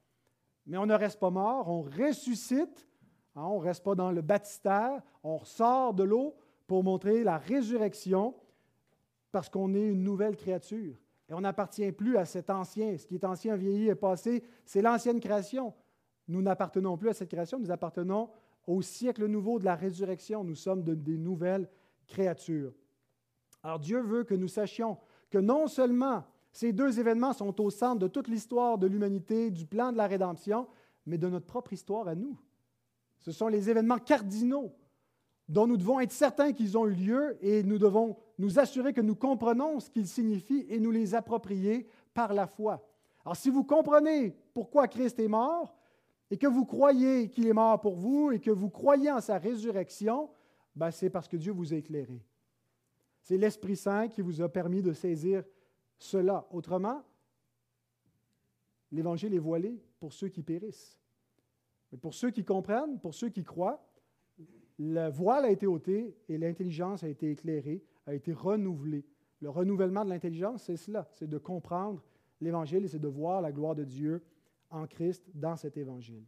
[0.66, 2.88] Mais on ne reste pas mort, on ressuscite,
[3.36, 6.36] hein, on ne reste pas dans le baptistère, on sort de l'eau
[6.68, 8.36] pour montrer la résurrection
[9.32, 10.96] parce qu'on est une nouvelle créature.
[11.28, 12.98] Et on n'appartient plus à cet ancien.
[12.98, 15.74] Ce qui est ancien, vieilli et passé, c'est l'ancienne création.
[16.28, 18.30] Nous n'appartenons plus à cette création, nous appartenons
[18.68, 20.44] au siècle nouveau de la résurrection.
[20.44, 21.70] Nous sommes des nouvelles
[22.08, 22.74] créatures.
[23.62, 24.98] Alors Dieu veut que nous sachions
[25.30, 26.24] que non seulement
[26.56, 30.08] ces deux événements sont au centre de toute l'histoire de l'humanité, du plan de la
[30.08, 30.70] rédemption,
[31.06, 32.40] mais de notre propre histoire à nous.
[33.20, 34.74] Ce sont les événements cardinaux
[35.50, 39.02] dont nous devons être certains qu'ils ont eu lieu et nous devons nous assurer que
[39.02, 42.88] nous comprenons ce qu'ils signifient et nous les approprier par la foi.
[43.26, 45.76] Alors si vous comprenez pourquoi Christ est mort
[46.32, 49.40] et que vous croyez qu'il est mort pour vous et que vous croyez en sa
[49.40, 50.30] résurrection,
[50.74, 52.24] ben c'est parce que Dieu vous a éclairé.
[53.20, 55.44] C'est l'Esprit Saint qui vous a permis de saisir
[55.98, 56.48] cela.
[56.52, 57.04] Autrement,
[58.92, 61.00] l'Évangile est voilé pour ceux qui périssent.
[61.92, 63.86] Mais pour ceux qui comprennent, pour ceux qui croient,
[64.78, 69.06] le voile a été ôté et l'intelligence a été éclairée, a été renouvelée.
[69.42, 72.04] Le renouvellement de l'intelligence, c'est cela, c'est de comprendre
[72.42, 74.24] l'Évangile et c'est de voir la gloire de Dieu
[74.70, 76.26] en Christ dans cet Évangile.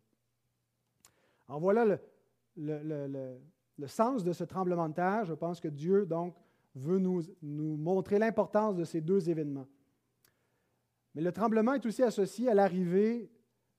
[1.48, 2.00] Alors voilà le,
[2.56, 3.38] le,
[3.78, 5.26] le sens de ce tremblement de terre.
[5.26, 6.36] Je pense que Dieu, donc,
[6.78, 9.68] veut nous, montrer l'importance de ces deux événements.
[11.16, 13.32] Mais le tremblement est aussi associé à l'arrivée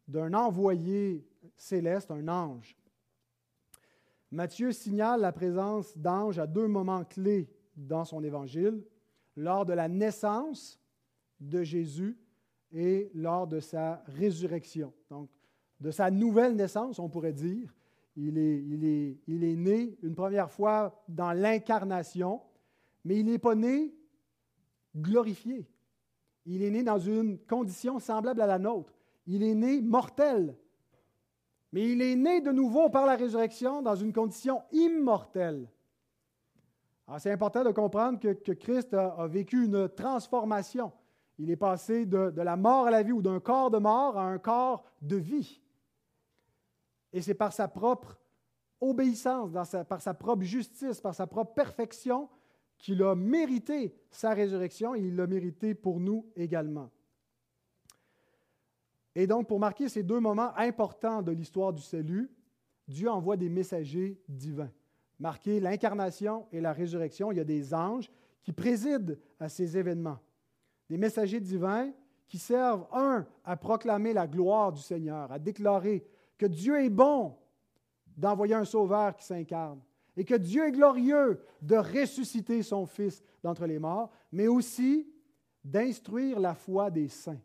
[0.07, 2.77] d'un envoyé céleste, un ange.
[4.31, 8.85] Matthieu signale la présence d'anges à deux moments clés dans son évangile,
[9.37, 10.81] lors de la naissance
[11.41, 12.19] de Jésus
[12.73, 14.93] et lors de sa résurrection.
[15.09, 15.31] Donc,
[15.81, 17.73] de sa nouvelle naissance, on pourrait dire.
[18.17, 22.43] Il est né une première fois dans l'incarnation,
[23.05, 23.95] mais il n'est pas né
[24.97, 25.69] glorifié.
[26.47, 28.93] Il est né dans une condition semblable à la nôtre.
[29.27, 30.57] Il est né mortel.
[31.73, 35.69] Mais il est né de nouveau par la résurrection dans une condition immortelle.
[37.19, 40.93] c'est important de comprendre que, Christ a, vécu une transformation.
[41.39, 44.17] Il est passé de, de la mort à la vie ou d'un corps de mort
[44.17, 45.61] à un corps de vie.
[47.13, 48.19] Et c'est par sa propre
[48.81, 49.51] obéissance,
[49.87, 52.29] par sa propre justice, par sa propre perfection
[52.79, 56.91] qu'il a mérité sa résurrection et il l'a mérité pour nous également.
[59.15, 62.31] Et donc, pour marquer ces deux moments importants de l'histoire du salut,
[62.87, 64.71] Dieu envoie des messagers divins.
[65.19, 68.11] Marquer l'incarnation et la résurrection, il y a des anges
[68.43, 70.21] qui président à ces événements.
[70.89, 71.91] Des messagers divins
[72.29, 77.35] qui servent, un, à proclamer la gloire du Seigneur, à déclarer que Dieu est bon
[78.17, 79.81] d'envoyer un sauveur qui s'incarne
[80.19, 85.09] et que Dieu est glorieux de ressusciter son Fils d'entre les morts, mais aussi
[85.65, 87.41] d'instruire la foi des saints.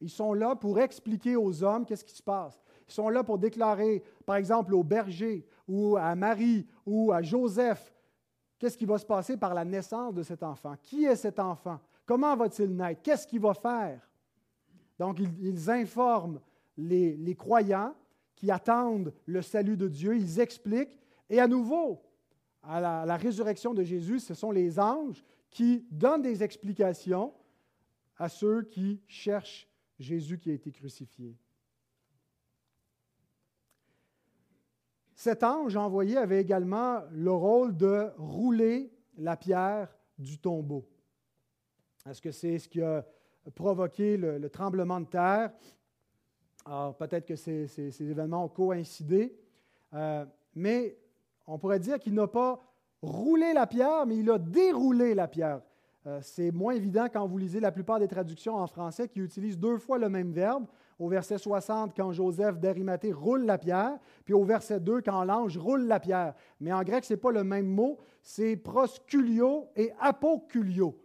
[0.00, 2.60] Ils sont là pour expliquer aux hommes qu'est-ce qui se passe.
[2.88, 7.94] Ils sont là pour déclarer, par exemple, au berger ou à Marie ou à Joseph,
[8.58, 10.74] qu'est-ce qui va se passer par la naissance de cet enfant?
[10.82, 11.78] Qui est cet enfant?
[12.04, 13.02] Comment va-t-il naître?
[13.02, 14.10] Qu'est-ce qu'il va faire?
[14.98, 16.40] Donc, ils, informent
[16.76, 17.94] les, les croyants
[18.34, 20.16] qui attendent le salut de Dieu.
[20.16, 20.98] Ils expliquent
[21.30, 22.02] et à nouveau,
[22.62, 27.32] à la, résurrection de Jésus, ce sont les anges qui donnent des explications
[28.18, 31.36] à ceux qui cherchent Jésus qui a été crucifié.
[35.14, 40.88] Cet ange envoyé avait également le rôle de rouler la pierre du tombeau.
[42.06, 43.06] Est-ce que c'est ce qui a
[43.54, 45.52] provoqué le, tremblement de terre?
[46.64, 49.38] Alors, peut-être que ces, événements ont coïncidé,
[49.92, 50.99] euh, mais
[51.50, 52.60] on pourrait dire qu'il n'a pas
[53.02, 55.60] roulé la pierre, mais il a déroulé la pierre.
[56.06, 59.58] Euh, c'est moins évident quand vous lisez la plupart des traductions en français qui utilisent
[59.58, 60.66] deux fois le même verbe.
[60.98, 65.58] Au verset 60, quand Joseph d'Arimathée roule la pierre, puis au verset 2, quand l'ange
[65.58, 66.34] roule la pierre.
[66.60, 70.96] Mais en grec, ce n'est pas le même mot, c'est prosculio et apoculio.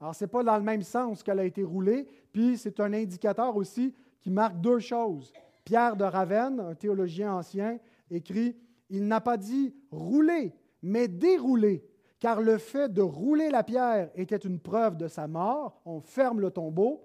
[0.00, 2.92] Alors, ce n'est pas dans le même sens qu'elle a été roulée, puis c'est un
[2.92, 5.32] indicateur aussi qui marque deux choses.
[5.64, 7.78] Pierre de Ravenne, un théologien ancien,
[8.10, 8.56] écrit
[8.90, 11.84] il n'a pas dit rouler, mais dérouler,
[12.20, 16.40] car le fait de rouler la pierre était une preuve de sa mort, on ferme
[16.40, 17.04] le tombeau,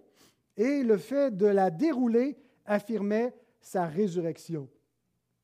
[0.58, 4.68] et le fait de la dérouler affirmait sa résurrection.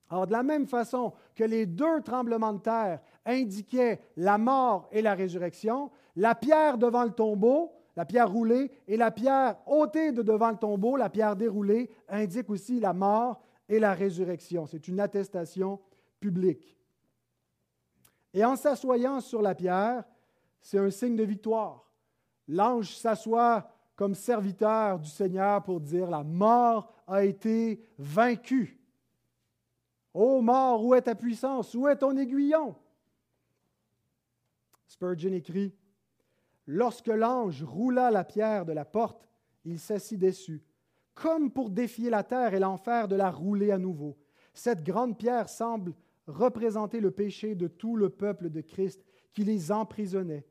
[0.09, 5.01] Alors, de la même façon que les deux tremblements de terre indiquaient la mort et
[5.01, 10.23] la résurrection, la pierre devant le tombeau, la pierre roulée, et la pierre ôtée de
[10.23, 14.65] devant le tombeau, la pierre déroulée, indiquent aussi la mort et la résurrection.
[14.65, 15.79] C'est une attestation
[16.19, 16.77] publique.
[18.33, 20.03] Et en s'assoyant sur la pierre,
[20.61, 21.89] c'est un signe de victoire.
[22.47, 28.79] L'ange s'assoit comme serviteur du Seigneur pour dire la mort a été vaincue.
[30.13, 31.73] Ô mort, où est ta puissance?
[31.75, 32.75] Où est ton aiguillon?
[34.87, 35.75] Spurgeon écrit
[36.65, 39.27] Lorsque l'ange roula la pierre de la porte,
[39.65, 40.63] il s'assit dessus,
[41.13, 44.17] comme pour défier la terre et l'enfer de la rouler à nouveau.
[44.53, 45.93] Cette grande pierre semble
[46.29, 50.45] représenter le péché de tout le peuple de Christ qui les emprisonnait.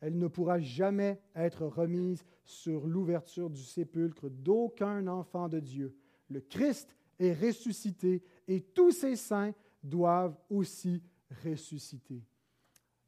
[0.00, 5.96] Elle ne pourra jamais être remise sur l'ouverture du sépulcre d'aucun enfant de Dieu.
[6.28, 11.02] Le Christ est ressuscité et tous ses saints doivent aussi
[11.44, 12.22] ressusciter.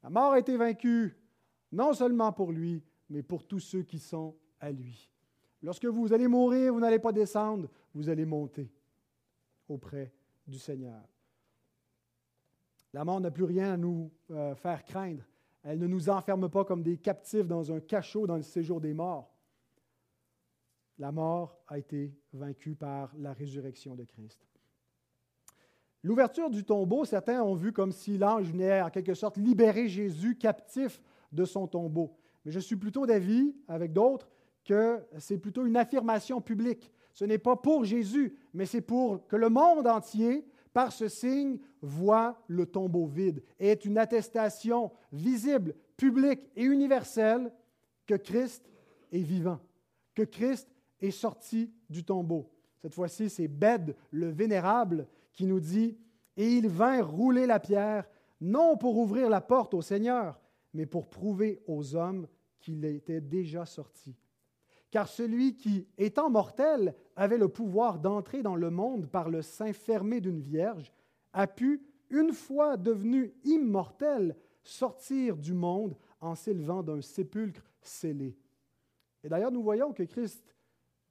[0.03, 1.17] La mort a été vaincue,
[1.71, 5.11] non seulement pour lui, mais pour tous ceux qui sont à lui.
[5.61, 8.71] Lorsque vous allez mourir, vous n'allez pas descendre, vous allez monter
[9.67, 10.13] auprès
[10.47, 11.03] du Seigneur.
[12.93, 15.23] La mort n'a plus rien à nous euh, faire craindre.
[15.63, 18.93] Elle ne nous enferme pas comme des captifs dans un cachot dans le séjour des
[18.93, 19.33] morts.
[20.97, 24.47] La mort a été vaincue par la résurrection de Christ.
[26.03, 30.37] L'ouverture du tombeau, certains ont vu comme si l'ange venait en quelque sorte libérer Jésus
[30.37, 32.15] captif de son tombeau.
[32.45, 34.29] Mais je suis plutôt d'avis, avec d'autres,
[34.63, 36.91] que c'est plutôt une affirmation publique.
[37.13, 40.47] Ce n'est pas pour Jésus, mais c'est pour que le monde entier,
[40.77, 47.51] par ce signe, voit le tombeau vide est une attestation visible, publique et universelle
[48.05, 48.63] que Christ
[49.11, 49.59] est vivant,
[50.13, 50.69] que Christ
[51.01, 52.51] est sorti du tombeau.
[52.79, 55.97] Cette fois-ci, c'est Bède, le vénérable, qui nous dit
[56.35, 58.07] Et il vint rouler la pierre,
[58.39, 60.39] non pour ouvrir la porte au Seigneur,
[60.75, 62.27] mais pour prouver aux hommes
[62.59, 64.15] qu'il était déjà sorti.
[64.91, 69.73] Car celui qui, étant mortel, avait le pouvoir d'entrer dans le monde par le sein
[69.73, 70.93] fermé d'une vierge,
[71.33, 78.35] a pu, une fois devenu immortel, sortir du monde en s'élevant d'un sépulcre scellé.
[79.23, 80.55] Et d'ailleurs, nous voyons que Christ,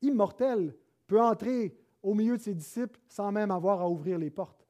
[0.00, 0.74] immortel,
[1.06, 4.66] peut entrer au milieu de ses disciples sans même avoir à ouvrir les portes.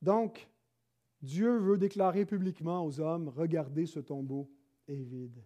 [0.00, 0.48] Donc,
[1.26, 4.48] Dieu veut déclarer publiquement aux hommes, regardez ce tombeau
[4.86, 5.42] est vide.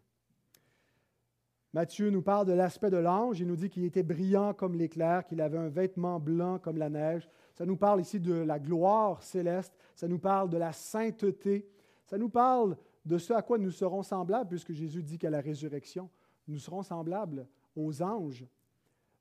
[1.72, 3.40] Matthieu nous parle de l'aspect de l'ange.
[3.40, 6.90] Il nous dit qu'il était brillant comme l'éclair, qu'il avait un vêtement blanc comme la
[6.90, 7.30] neige.
[7.54, 9.74] Ça nous parle ici de la gloire céleste.
[9.94, 11.66] Ça nous parle de la sainteté.
[12.04, 15.40] Ça nous parle de ce à quoi nous serons semblables, puisque Jésus dit qu'à la
[15.40, 16.10] résurrection,
[16.46, 18.44] nous serons semblables aux anges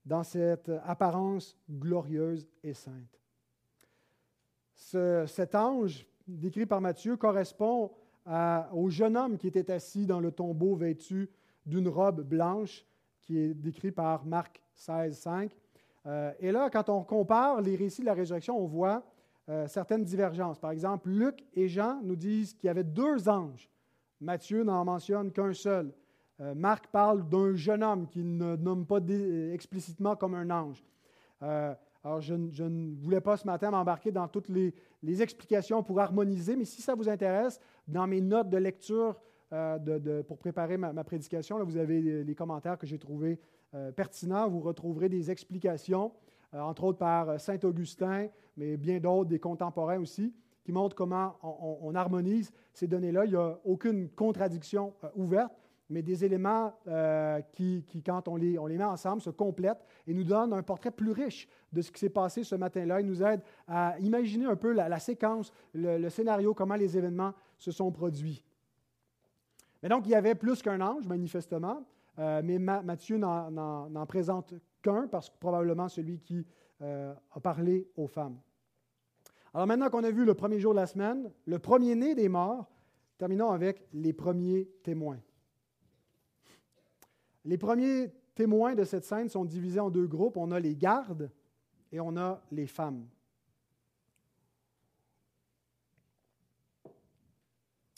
[0.05, 3.21] dans cette apparence glorieuse et sainte.
[4.75, 6.05] cet ange,
[6.37, 7.91] décrit par Matthieu, correspond
[8.73, 11.29] au jeune homme qui était assis dans le tombeau vêtu
[11.65, 12.85] d'une robe blanche,
[13.21, 15.51] qui est décrit par Marc 16, 5.
[16.05, 19.03] Euh, et là, quand on compare les récits de la résurrection, on voit
[19.49, 20.59] euh, certaines divergences.
[20.59, 23.69] Par exemple, Luc et Jean nous disent qu'il y avait deux anges.
[24.21, 25.93] Matthieu n'en mentionne qu'un seul.
[26.39, 28.99] Euh, Marc parle d'un jeune homme qu'il ne nomme pas
[29.53, 30.83] explicitement comme un ange.
[32.05, 34.73] Euh, alors, je, ne voulais pas ce matin m'embarquer dans toutes les,
[35.21, 39.19] explications pour harmoniser, mais si ça vous intéresse, dans mes notes de lecture
[39.53, 43.39] euh, pour préparer ma, prédication, là, vous avez les, commentaires que j'ai trouvés
[43.95, 44.49] pertinents.
[44.49, 46.11] Vous retrouverez des explications,
[46.53, 50.33] entre autres par Saint Augustin, mais bien d'autres, des contemporains aussi
[50.63, 53.25] qui montrent comment on, harmonise ces données-là.
[53.25, 55.53] Il n'y a aucune contradiction ouverte
[55.89, 60.53] mais des éléments euh, qui, quand on les, met ensemble, se complètent et nous donnent
[60.53, 63.01] un portrait plus riche de ce qui s'est passé ce matin-là.
[63.01, 67.71] Ils nous aident à imaginer un peu la, séquence, le, scénario, comment les événements se
[67.71, 68.43] sont produits.
[69.81, 71.83] Mais donc, il y avait plus qu'un ange, manifestement,
[72.19, 76.45] euh, mais Matthieu n'en présente qu'un, parce que probablement celui qui
[76.81, 78.37] euh, a parlé aux femmes.
[79.53, 82.69] Alors maintenant qu'on a vu le premier jour de la semaine, le premier-né des morts,
[83.17, 85.19] terminons avec les premiers témoins.
[87.45, 90.37] Les premiers témoins de cette scène sont divisés en deux groupes.
[90.37, 91.31] On a les gardes
[91.91, 93.07] et on a les femmes.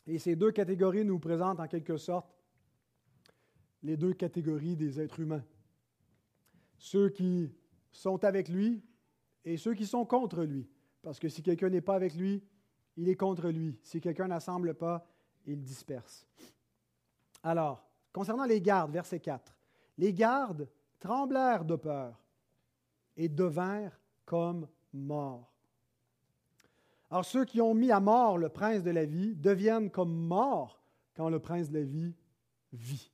[0.08, 2.28] Et ces deux catégories nous présentent en quelque sorte
[3.84, 5.44] les deux catégories des êtres humains.
[6.78, 7.52] Ceux qui
[7.92, 8.84] sont avec lui
[9.46, 10.68] et ceux qui sont contre lui.
[11.02, 12.44] Parce que si quelqu'un n'est pas avec lui,
[12.98, 13.80] il est contre lui.
[13.84, 15.08] Si quelqu'un n'assemble pas,
[15.46, 16.28] il disperse.
[17.44, 19.56] Alors, Concernant les gardes, verset 4,
[19.98, 20.68] les gardes
[21.00, 22.22] tremblèrent de peur
[23.18, 25.52] et devinrent comme morts.
[27.10, 30.82] Alors ceux qui ont mis à mort le prince de la vie deviennent comme morts
[31.14, 32.16] quand le prince de la vie
[32.72, 33.12] vit.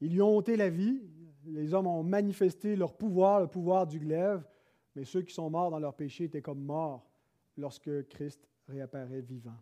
[0.00, 1.02] Ils lui ont ôté la vie,
[1.46, 4.42] les hommes ont manifesté leur pouvoir, le pouvoir du glaive,
[4.94, 7.06] mais ceux qui sont morts dans leur péché étaient comme morts
[7.56, 9.56] lorsque Christ réapparaît vivant.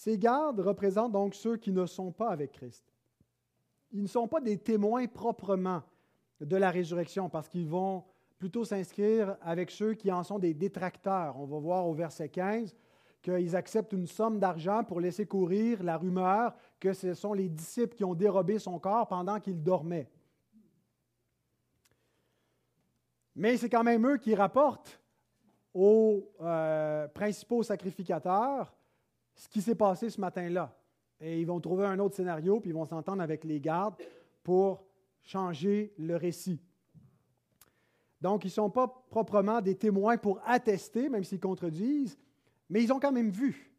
[0.00, 2.90] Ces gardes représentent donc ceux qui ne sont pas avec Christ.
[3.92, 5.82] Ils ne sont pas des témoins proprement
[6.40, 8.04] de la résurrection parce qu'ils vont
[8.38, 11.38] plutôt s'inscrire avec ceux qui en sont des détracteurs.
[11.38, 12.74] On va voir au verset 15
[13.20, 17.94] qu'ils acceptent une somme d'argent pour laisser courir la rumeur que ce sont les disciples
[17.94, 20.08] qui ont dérobé son corps pendant qu'il dormait.
[23.36, 24.98] Mais c'est quand même eux qui rapportent
[25.74, 28.74] aux euh, principaux sacrificateurs
[29.40, 30.76] ce qui s'est passé ce matin-là.
[31.18, 33.94] Et ils vont trouver un autre scénario, puis ils vont s'entendre avec les gardes
[34.42, 34.84] pour
[35.22, 36.60] changer le récit.
[38.20, 42.18] Donc, ils ne sont pas proprement des témoins pour attester, même s'ils contredisent,
[42.68, 43.72] mais ils ont quand même vu.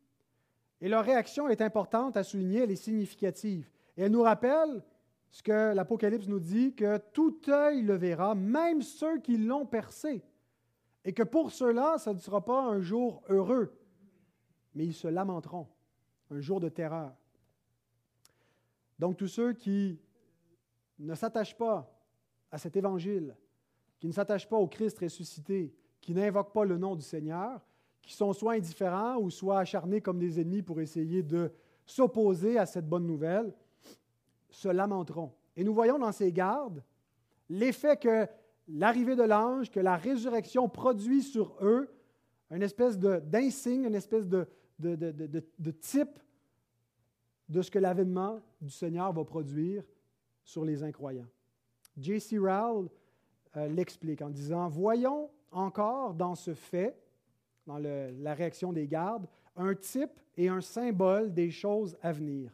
[0.81, 3.69] Et leur réaction est importante à souligner, elle est significative.
[3.97, 4.83] Et elle nous rappelle
[5.29, 10.23] ce que l'Apocalypse nous dit, que tout œil le verra, même ceux qui l'ont percé.
[11.05, 13.71] Et que pour ceux-là, ça ne sera pas un jour heureux,
[14.73, 15.67] mais ils se lamenteront,
[16.29, 17.13] un jour de terreur.
[18.99, 19.99] Donc tous ceux qui
[20.99, 21.91] ne s'attachent pas
[22.51, 23.35] à cet évangile,
[23.99, 27.61] qui ne s'attachent pas au Christ ressuscité, qui n'invoquent pas le nom du Seigneur,
[28.01, 31.51] qui sont soit indifférents ou soit acharnés comme des ennemis pour essayer de
[31.85, 33.53] s'opposer à cette bonne nouvelle,
[34.49, 35.33] se lamenteront.
[35.55, 36.83] Et nous voyons dans ces gardes
[37.49, 38.27] l'effet que
[38.67, 41.89] l'arrivée de l'ange, que la résurrection produit sur eux,
[42.49, 44.47] une espèce d'insigne, une espèce de,
[44.81, 46.19] de, type
[47.49, 49.83] de ce que l'avènement du Seigneur va produire
[50.43, 51.27] sur les incroyants.
[51.97, 52.37] J.C.
[52.37, 52.89] Rowell
[53.57, 56.97] euh, l'explique en disant Voyons encore dans ce fait,
[57.67, 62.51] dans la réaction des gardes, un type et un symbole des choses à venir.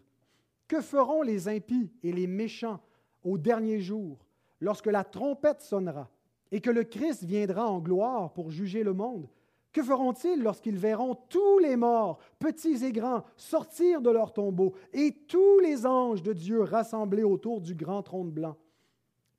[0.68, 2.82] Que feront les impies et les méchants
[3.24, 4.26] au dernier jour,
[4.60, 6.10] lorsque la trompette sonnera
[6.52, 9.28] et que le Christ viendra en gloire pour juger le monde?
[9.72, 15.14] Que feront-ils lorsqu'ils verront tous les morts, petits et grands, sortir de leur tombeau et
[15.28, 18.58] tous les anges de Dieu rassemblés autour du grand trône blanc?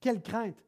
[0.00, 0.64] Quelle crainte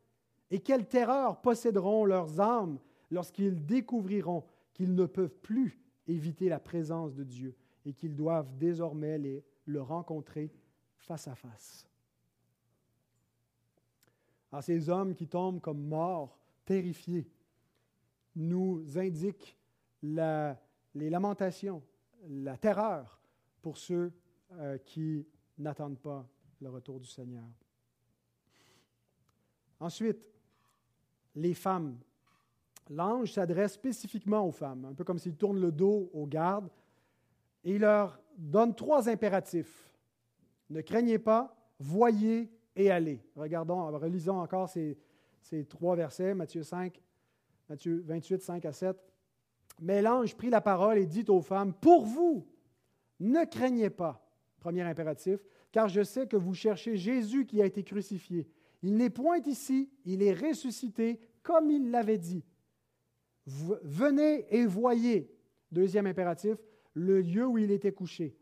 [0.50, 2.78] et quelle terreur posséderont leurs âmes
[3.11, 4.44] lorsqu'ils découvriront
[4.74, 7.54] qu'ils ne peuvent plus éviter la présence de Dieu
[7.84, 10.50] et qu'ils doivent désormais les, le rencontrer
[10.96, 11.86] face à face?
[14.50, 17.28] Alors, ces hommes qui tombent comme morts, terrifiés,
[18.41, 19.57] nous indiquent
[20.03, 20.59] la,
[20.95, 21.82] les lamentations,
[22.28, 23.20] la terreur
[23.62, 24.12] pour ceux
[24.53, 25.26] euh, qui
[25.59, 26.26] n'attendent pas
[26.61, 27.45] le retour du Seigneur.
[29.78, 30.18] Ensuite,
[31.34, 31.99] les femmes.
[32.88, 36.68] L'ange s'adresse spécifiquement aux femmes, un peu comme s'il tourne le dos aux gardes,
[37.62, 39.95] et il leur donne trois impératifs.
[40.70, 43.22] Ne craignez pas, voyez et allez.
[43.36, 44.99] Regardons, relisons encore ces,
[45.41, 47.01] ces trois versets, Matthieu 5,
[47.71, 48.97] Matthieu 28, 5 à 7.
[49.81, 52.45] Mais l'ange prit la parole et dit aux femmes, Pour vous,
[53.21, 55.39] ne craignez pas, premier impératif,
[55.71, 58.49] car je sais que vous cherchez Jésus qui a été crucifié.
[58.83, 62.45] Il n'est point ici, il est ressuscité, comme il l'avait dit.
[63.47, 65.33] Venez et voyez,
[65.71, 66.57] deuxième impératif,
[66.95, 68.37] le lieu où il était couché,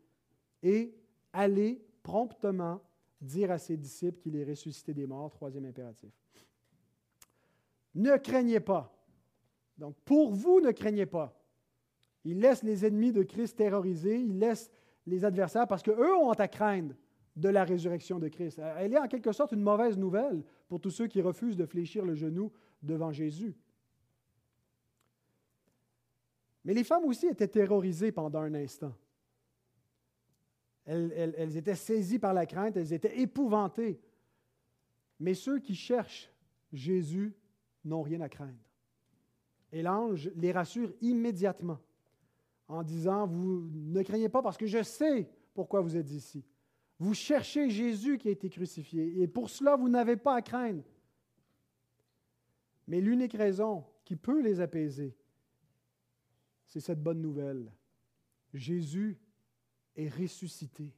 [0.63, 0.95] et
[1.33, 2.81] allez promptement
[3.21, 6.09] dire à ses disciples qu'il est ressuscité des morts, troisième impératif.
[7.93, 8.98] Ne craignez pas.
[9.79, 11.33] Donc, pour vous, ne craignez pas.
[12.25, 14.69] Il laisse les ennemis de Christ terroriser, il laisse
[15.05, 16.93] les adversaires parce qu'eux ont à craindre
[17.37, 18.59] de la résurrection de Christ.
[18.77, 22.03] Elle est en quelque sorte une mauvaise nouvelle pour tous ceux qui refusent de fléchir
[22.03, 22.51] le genou
[22.83, 23.55] devant Jésus.
[26.65, 28.93] Mais les femmes aussi étaient terrorisées pendant un instant.
[30.85, 34.01] Elles, étaient saisies par la crainte, elles étaient épouvantées.
[35.19, 36.29] Mais ceux qui cherchent
[36.73, 37.33] Jésus
[37.85, 38.68] n'ont rien à craindre.
[39.71, 41.79] Et l'ange les rassure immédiatement
[42.67, 46.43] en disant, vous ne craignez pas parce que je sais pourquoi vous êtes ici.
[46.99, 50.83] Vous cherchez Jésus qui a été crucifié et pour cela, vous n'avez pas à craindre.
[52.87, 55.15] Mais l'unique raison qui peut les apaiser,
[56.65, 57.71] c'est cette bonne nouvelle.
[58.53, 59.17] Jésus
[59.95, 60.91] est ressuscité.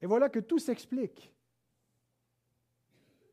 [0.00, 1.32] Et voilà que tout s'explique.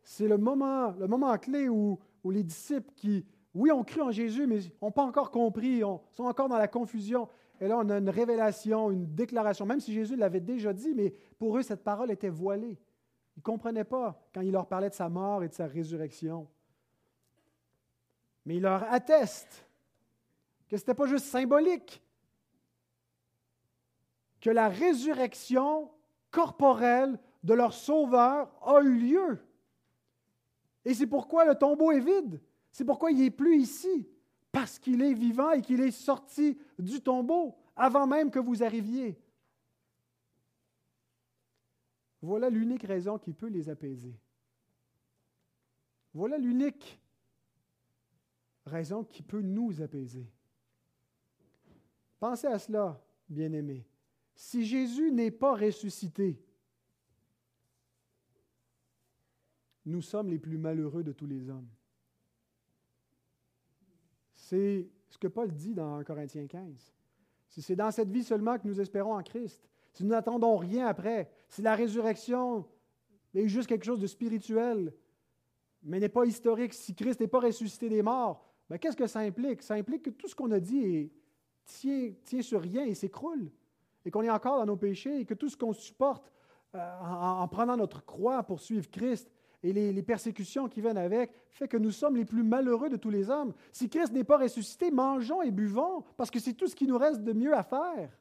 [0.04, 3.24] C'est le moment, le moment clé où, où les disciples qui,
[3.54, 7.30] oui, ont cru en Jésus, mais n'ont pas encore compris, sont encore dans la confusion.
[7.62, 11.14] Et là, on a une révélation, une déclaration, même si Jésus l'avait déjà dit, mais
[11.38, 12.80] pour eux, cette parole était voilée.
[13.38, 16.48] Ils ne comprenaient pas quand il leur parlait de sa mort et de sa résurrection.
[18.44, 19.68] Mais il leur atteste
[20.68, 22.02] que ce n'était pas juste symbolique,
[24.42, 25.92] que la résurrection
[26.32, 29.45] corporelle de leur Sauveur a eu lieu.
[30.86, 32.40] Et c'est pourquoi le tombeau est vide.
[32.72, 34.08] C'est pourquoi il n'est plus ici.
[34.52, 39.20] Parce qu'il est vivant et qu'il est sorti du tombeau avant même que vous arriviez.
[42.22, 44.16] Voilà l'unique raison qui peut les apaiser.
[46.14, 47.00] Voilà l'unique
[48.66, 50.26] raison qui peut nous apaiser.
[52.20, 53.86] Pensez à cela, bien-aimés.
[54.34, 56.42] Si Jésus n'est pas ressuscité,
[59.86, 61.68] nous sommes les plus malheureux de tous les hommes.
[64.34, 66.94] C'est ce que Paul dit dans 1 Corinthiens 15.
[67.50, 70.88] Si c'est dans cette vie seulement que nous espérons en Christ, si nous n'attendons rien
[70.88, 72.66] après, si la résurrection
[73.34, 74.94] est juste quelque chose de spirituel,
[75.84, 79.20] mais n'est pas historique, si Christ n'est pas ressuscité des morts, ben, qu'est-ce que ça
[79.20, 79.62] implique?
[79.62, 81.12] Ça implique que tout ce qu'on a dit
[81.66, 83.52] tient, tient, sur rien et s'écroule,
[84.04, 86.32] et qu'on est encore dans nos péchés, et que tout ce qu'on supporte
[86.74, 89.32] euh, en, prenant notre croix pour suivre Christ
[89.64, 93.10] et les, persécutions qui viennent avec, fait que nous sommes les plus malheureux de tous
[93.10, 93.54] les hommes.
[93.72, 96.98] Si Christ n'est pas ressuscité, mangeons et buvons, parce que c'est tout ce qui nous
[96.98, 98.18] reste de mieux à faire.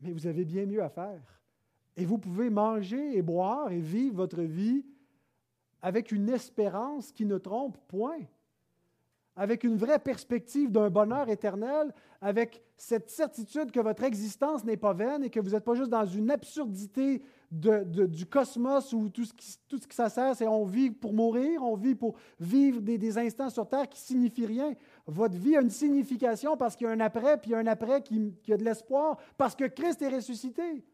[0.00, 1.40] Mais vous avez bien mieux à faire.
[1.96, 4.84] Et vous pouvez manger et boire et vivre votre vie
[5.82, 8.20] avec une espérance qui ne trompe point,
[9.38, 14.92] avec une vraie perspective d'un bonheur éternel, avec cette certitude que votre existence n'est pas
[14.92, 17.22] vaine et que vous n'êtes pas juste dans une absurdité
[17.52, 21.94] du cosmos où tout ce qui, tout ça c'est on vit pour mourir, on vit
[21.94, 24.74] pour vivre des, instants sur Terre qui signifient rien.
[25.06, 27.58] Votre vie a une signification parce qu'il y a un après, puis il y a
[27.58, 30.84] un après qui a de l'espoir, parce que Christ est ressuscité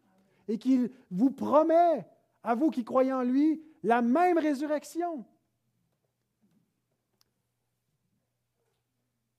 [0.49, 2.07] et qu'il vous promet,
[2.42, 5.24] à vous qui croyez en lui, la même résurrection.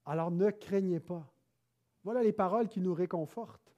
[0.06, 1.32] Alors ne craignez pas.
[2.03, 3.76] Voilà les paroles qui nous réconfortent.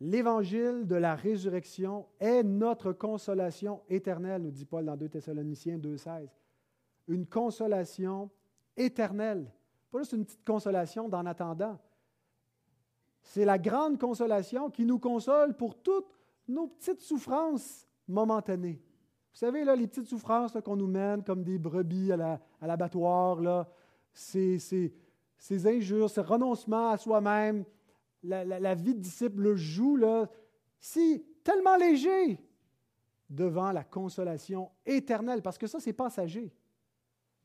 [0.00, 6.28] L'évangile de la résurrection est notre consolation éternelle, nous dit Paul dans 2 Thessaloniciens 2,16.
[7.08, 8.30] Une consolation
[8.76, 9.52] éternelle.
[9.90, 11.78] Pas juste une petite consolation d'en attendant.
[13.22, 18.80] C'est la grande consolation qui nous console pour toutes nos petites souffrances momentanées.
[19.32, 23.66] Vous savez, là, les petites souffrances qu'on nous mène comme des brebis à l'abattoir,
[24.12, 27.64] ces, ces, injures, ce renoncement à soi-même,
[28.22, 30.28] la, vie de disciple, le joue, là,
[30.80, 32.40] si tellement léger
[33.30, 36.52] devant la consolation éternelle, parce que ça, c'est passager.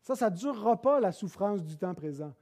[0.02, 2.34] Ça, ça ne durera pas la souffrance du temps présent.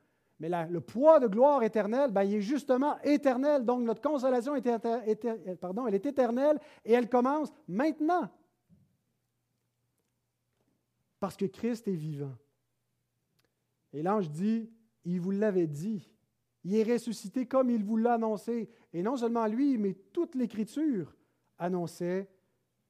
[0.42, 3.64] Mais le poids de gloire éternelle, ben, il est justement éternel.
[3.64, 8.28] Donc notre consolation est, pardon, elle est éternelle et elle commence maintenant.
[11.20, 12.34] Parce que Christ est vivant.
[13.94, 14.70] Et l'ange dit,
[15.06, 16.10] il vous l'avait dit.
[16.64, 18.70] Il est ressuscité comme il vous l'a annoncé.
[18.94, 21.16] Et non seulement lui, mais toute l'Écriture
[21.58, 22.30] annonçait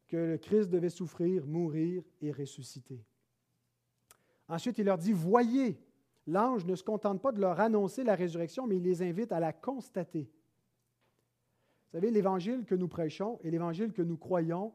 [0.08, 3.06] que le Christ devait souffrir, mourir et ressusciter.
[4.50, 5.80] Ensuite, il leur dit, voyez,
[6.28, 9.40] l'ange ne se contente pas de leur annoncer la résurrection, mais il les invite à
[9.40, 10.30] la constater.
[11.84, 14.74] Vous savez, l'évangile que nous prêchons et l'évangile que nous croyons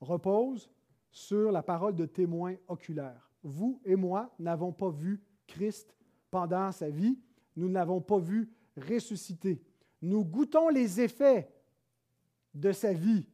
[0.00, 0.70] repose
[1.10, 3.30] sur la parole de témoins oculaires.
[3.44, 5.94] Vous et moi n'avons pas vu Christ
[6.30, 7.18] pendant sa vie,
[7.56, 9.62] nous ne l'avons pas vu ressusciter.
[10.02, 11.50] Nous goûtons les effets
[12.54, 13.26] de sa vie,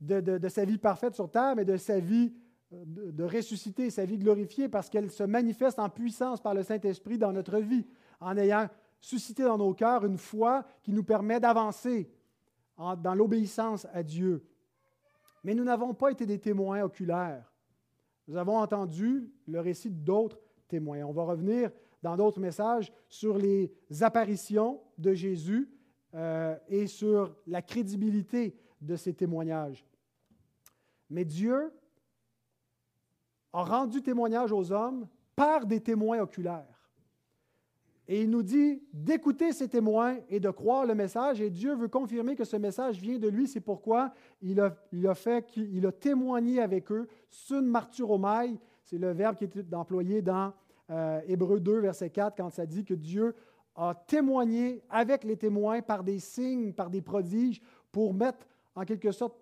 [0.00, 2.34] de, de, sa vie parfaite sur terre, mais de sa vie
[2.70, 7.32] de, ressusciter, sa vie glorifiée, parce qu'elle se manifeste en puissance par le Saint-Esprit dans
[7.32, 7.86] notre vie,
[8.20, 8.68] en ayant
[9.00, 12.10] suscité dans nos cœurs une foi qui nous permet d'avancer
[12.76, 14.44] dans l'obéissance à Dieu.
[15.44, 17.52] Mais nous n'avons pas été des témoins oculaires.
[18.26, 20.40] Nous avons entendu le récit d'autres
[20.78, 21.70] On va revenir
[22.02, 25.68] dans d'autres messages sur les apparitions de Jésus
[26.14, 29.84] euh, et sur la crédibilité de ces témoignages.
[31.10, 31.72] Mais Dieu
[33.52, 36.74] a rendu témoignage aux hommes par des témoins oculaires.
[38.06, 41.40] Et il nous dit d'écouter ces témoins et de croire le message.
[41.40, 43.48] Et Dieu veut confirmer que ce message vient de lui.
[43.48, 44.12] C'est pourquoi
[44.42, 47.08] il a, fait qu'il a témoigné avec eux.
[47.30, 50.52] Sun marturomai, c'est le verbe qui est employé dans
[50.90, 53.34] euh, Hébreu 2, verset 4, quand ça dit que Dieu
[53.74, 57.60] a témoigné avec les témoins par des signes, par des prodiges,
[57.90, 59.36] pour mettre en quelque sorte,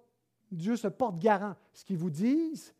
[0.50, 1.54] Dieu se porte garant.
[1.72, 2.74] Ce qu'ils vous disent,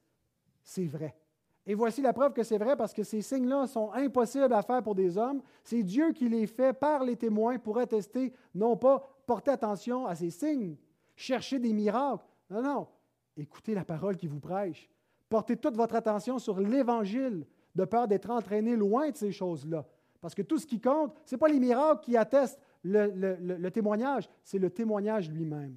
[0.63, 1.17] c'est vrai.
[1.65, 4.83] Et voici la preuve que c'est vrai parce que ces signes-là sont impossibles à faire
[4.83, 5.43] pour des hommes.
[5.63, 10.15] C'est Dieu qui les fait par les témoins pour attester, non pas porter attention à
[10.15, 10.77] ces signes.
[11.15, 12.25] chercher des miracles.
[12.51, 12.89] Non, non.
[13.37, 14.91] Écoutez la parole qui vous prêche.
[15.29, 19.87] Portez toute votre attention sur l'Évangile, de peur d'être entraîné loin de ces choses-là.
[20.21, 24.29] Parce que tout ce qui compte, ce n'est pas les miracles qui attestent le, témoignage,
[24.45, 25.77] c'est le témoignage lui-même.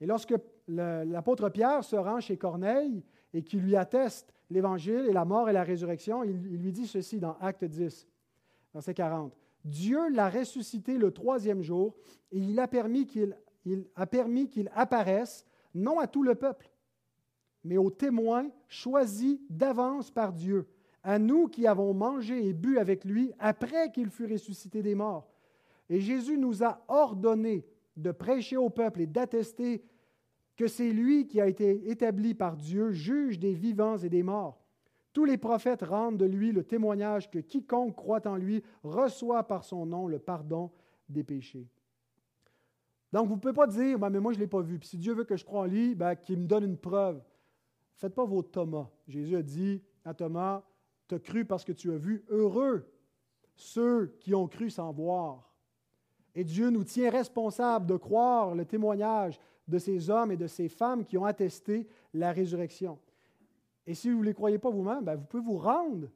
[0.00, 0.34] Et lorsque
[0.66, 3.02] l'apôtre Pierre se rend chez Corneille
[3.34, 7.18] et qui lui atteste l'Évangile et la mort et la résurrection, il, lui dit ceci
[7.18, 8.08] dans Acte 10,
[8.74, 9.36] verset 40.
[9.64, 11.94] Dieu l'a ressuscité le troisième jour
[12.32, 13.36] et il a permis qu'il
[13.94, 16.69] a permis qu'il apparaisse, non à tout le peuple,
[17.64, 20.66] mais aux témoins choisis d'avance par Dieu,
[21.02, 25.30] à nous qui avons mangé et bu avec lui après qu'il fut ressuscité des morts.
[25.88, 29.82] Et Jésus nous a ordonné de prêcher au peuple et d'attester
[30.56, 34.60] que c'est lui qui a été établi par Dieu, juge des vivants et des morts.
[35.12, 39.64] Tous les prophètes rendent de lui le témoignage que quiconque croit en lui reçoit par
[39.64, 40.70] son nom le pardon
[41.08, 41.66] des péchés.
[43.12, 44.78] Donc, vous ne pouvez pas dire, ben, mais moi, je ne l'ai pas vu.
[44.78, 47.20] Puis si Dieu veut que je croie en lui, ben, qu'il me donne une preuve.
[48.00, 48.88] Faites pas vos Thomas.
[49.06, 50.62] Jésus a dit à Thomas,
[51.06, 52.24] tu as cru parce que tu as vu.
[52.30, 52.90] Heureux
[53.56, 55.52] ceux qui ont cru sans voir.
[56.34, 59.38] Et Dieu nous tient responsables de croire le témoignage
[59.68, 62.98] de ces hommes et de ces femmes qui ont attesté la résurrection.
[63.86, 66.08] Et si vous ne les croyez pas vous-même, ben, vous pouvez vous rendre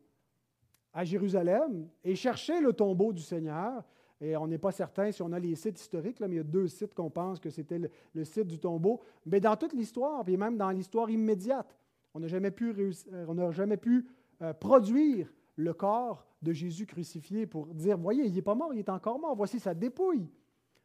[0.95, 3.85] à Jérusalem et chercher le tombeau du Seigneur.
[4.21, 6.41] Et on n'est pas certain si on a les sites historiques, là, mais il y
[6.41, 9.01] a deux sites qu'on pense que c'était le, site du tombeau.
[9.27, 11.77] Mais dans toute l'histoire, puis même dans l'histoire immédiate,
[12.15, 14.07] on n'a jamais pu, euh, on jamais pu
[14.41, 18.79] euh, produire le corps de Jésus crucifié pour dire, voyez, il n'est pas mort, il
[18.79, 20.29] est encore mort, voici sa dépouille.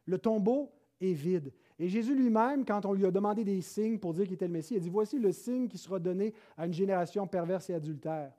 [0.05, 1.51] Le tombeau est vide.
[1.77, 4.53] Et Jésus lui-même, quand on lui a demandé des signes pour dire qu'il était le
[4.53, 7.73] Messie, il a dit, voici le signe qui sera donné à une génération perverse et
[7.73, 8.33] adultère,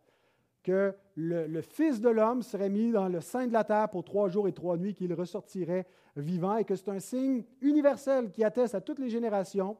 [0.62, 4.28] que le, Fils de l'homme serait mis dans le sein de la terre pour trois
[4.28, 5.86] jours et trois nuits, qu'il ressortirait
[6.16, 9.76] vivant, et que c'est un signe universel qui atteste à toutes les générations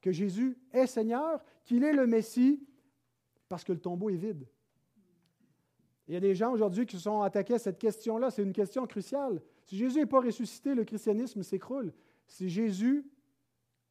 [0.00, 2.66] que Jésus est Seigneur, qu'il est le Messie,
[3.48, 4.46] parce que le tombeau est vide.
[6.08, 8.30] Il y a des gens aujourd'hui qui se sont attaqués à cette question-là.
[8.30, 9.40] C'est une question cruciale.
[9.62, 11.92] Si Jésus n'est pas ressuscité, le christianisme s'écroule.
[12.26, 13.04] Si Jésus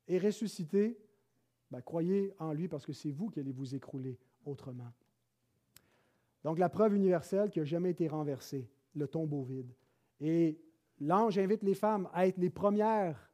[0.08, 0.98] est ressuscité,
[1.72, 4.92] ben, croyez en lui parce que c'est vous qui allez vous écrouler autrement.
[6.44, 9.74] Donc la preuve universelle qui n'a jamais été renversée, le tombeau vide.
[10.20, 10.60] Et
[11.00, 13.32] l'ange invite les femmes à être les premières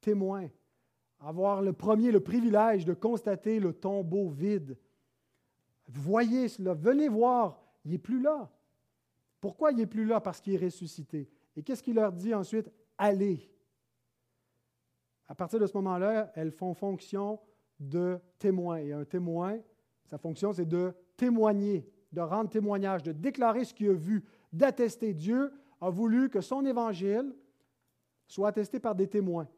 [0.00, 0.48] témoins
[1.20, 4.76] avoir le premier le privilège de constater le tombeau vide.
[5.88, 8.50] Voyez cela, venez voir, il n'est plus là.
[9.40, 10.20] Pourquoi il n'est plus là?
[10.20, 11.30] Parce qu'il est ressuscité.
[11.56, 12.70] Et qu'est-ce qu'il leur dit ensuite?
[12.96, 13.50] Allez.
[15.26, 17.38] À partir de ce moment-là, elles font fonction
[17.78, 18.78] de témoin.
[18.78, 19.58] Et un témoin,
[20.04, 25.14] sa fonction, c'est de témoigner, de rendre témoignage, de déclarer ce qu'il a vu, d'attester.
[25.14, 27.34] Dieu a voulu que son évangile
[28.26, 29.48] soit attesté par des témoins.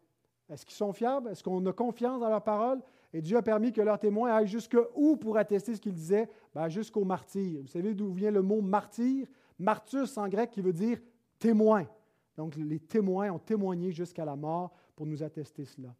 [0.48, 1.28] Est-ce qu'ils sont fiables?
[1.28, 2.80] Est-ce qu'on a confiance dans leur parole?
[3.12, 6.28] Et Dieu a permis que leurs témoins aillent jusqu'où pour attester ce qu'ils disaient?
[6.54, 7.60] Ben, jusqu'au martyr.
[7.62, 9.26] Vous savez d'où vient le mot martyr?
[9.58, 10.98] Martus en grec qui veut dire
[11.38, 11.86] témoin.
[12.36, 15.94] Donc les témoins ont témoigné jusqu'à la mort pour nous attester cela.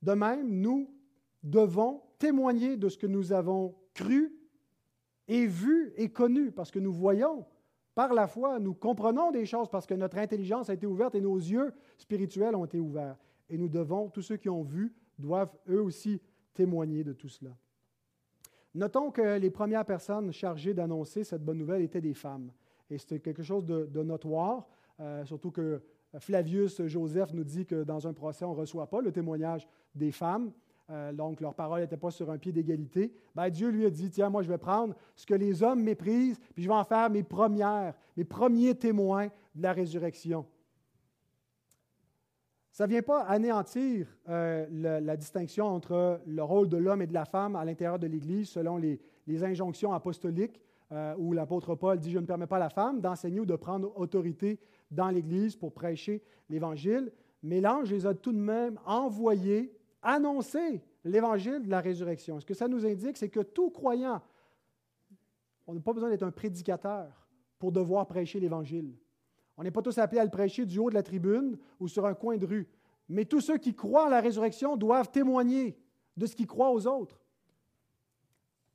[0.00, 0.90] De même, nous
[1.42, 4.32] devons témoigner de ce que nous avons cru
[5.28, 7.46] et vu et connu, parce que nous voyons
[7.94, 11.20] par la foi, nous comprenons des choses parce que notre intelligence a été ouverte et
[11.20, 13.16] nos yeux spirituels ont été ouverts.
[13.50, 16.20] Et nous devons, tous ceux qui ont vu, doivent eux aussi
[16.54, 17.50] témoigner de tout cela.
[18.74, 22.50] Notons que les premières personnes chargées d'annoncer cette bonne nouvelle étaient des femmes.
[22.88, 24.66] Et c'était quelque chose de, notoire,
[25.00, 25.82] euh, surtout que
[26.18, 30.12] Flavius Joseph nous dit que dans un procès, on ne reçoit pas le témoignage des
[30.12, 30.52] femmes.
[30.92, 34.10] Euh, donc leur parole n'était pas sur un pied d'égalité, ben, Dieu lui a dit,
[34.10, 37.08] tiens, moi je vais prendre ce que les hommes méprisent, puis je vais en faire
[37.08, 40.44] mes premières, mes premiers témoins de la résurrection.
[42.72, 47.14] Ça ne vient pas anéantir euh, la, distinction entre le rôle de l'homme et de
[47.14, 49.00] la femme à l'intérieur de l'Église selon les,
[49.44, 53.40] injonctions apostoliques, euh, où l'apôtre Paul dit, je ne permets pas à la femme d'enseigner
[53.40, 54.58] ou de prendre autorité
[54.90, 57.12] dans l'Église pour prêcher l'Évangile,
[57.42, 59.72] mais l'ange les a tout de même envoyés
[60.02, 62.40] annoncer l'évangile de la résurrection.
[62.40, 64.20] Ce que ça nous indique, c'est que tout croyant,
[65.66, 67.28] on n'a pas besoin d'être un prédicateur
[67.58, 68.96] pour devoir prêcher l'évangile.
[69.56, 72.06] On n'est pas tous appelés à le prêcher du haut de la tribune ou sur
[72.06, 72.68] un coin de rue.
[73.08, 75.78] Mais tous ceux qui croient en la résurrection doivent témoigner
[76.16, 77.20] de ce qu'ils croient aux autres.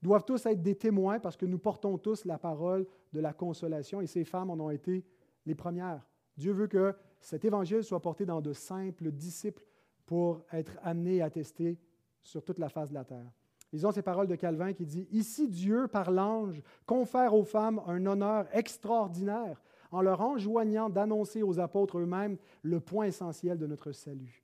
[0.02, 4.00] Doivent tous être des témoins parce que nous portons tous la parole de la consolation
[4.00, 5.04] et ces femmes en ont été
[5.46, 6.08] les premières.
[6.38, 9.64] Dieu veut que cet évangile soit porté dans de simples disciples
[10.08, 11.78] pour être amené à tester
[12.24, 13.32] sur toute la face de la terre.
[13.72, 18.04] Lisons ces paroles de Calvin qui dit Ici, Dieu, par l'ange, confère aux femmes un
[18.06, 24.44] honneur extraordinaire en leur enjoignant d'annoncer aux apôtres eux-mêmes le point essentiel de notre salut.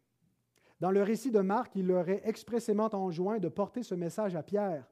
[0.80, 4.44] Dans le récit de Marc, il leur est expressément enjoint de porter ce message à
[4.44, 4.86] Pierre,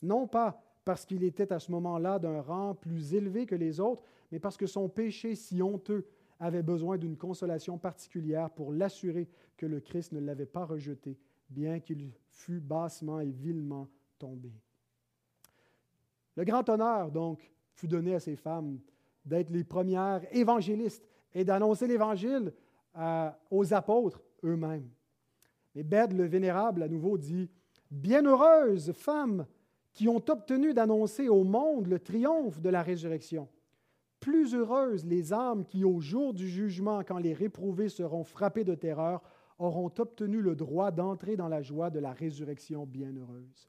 [0.00, 4.02] non pas parce qu'il était à ce moment-là d'un rang plus élevé que les autres,
[4.30, 6.06] mais parce que son péché si honteux
[6.42, 11.16] avait besoin d'une consolation particulière pour l'assurer que le Christ ne l'avait pas rejeté,
[11.48, 13.88] bien qu'il fût bassement et vilement
[14.18, 14.52] tombé.
[16.36, 18.80] Le grand honneur, donc, fut donné à ces femmes
[19.24, 22.52] d'être les premières évangélistes et d'annoncer l'Évangile
[22.98, 24.90] euh, aux apôtres eux-mêmes.
[25.76, 27.48] Mais Bède le Vénérable, à nouveau, dit
[27.90, 29.46] Bienheureuses femmes
[29.92, 33.48] qui ont obtenu d'annoncer au monde le triomphe de la résurrection.
[34.22, 38.76] Plus heureuses les âmes qui, au jour du jugement, quand les réprouvés seront frappés de
[38.76, 39.20] terreur,
[39.58, 43.68] auront obtenu le droit d'entrer dans la joie de la résurrection bienheureuse.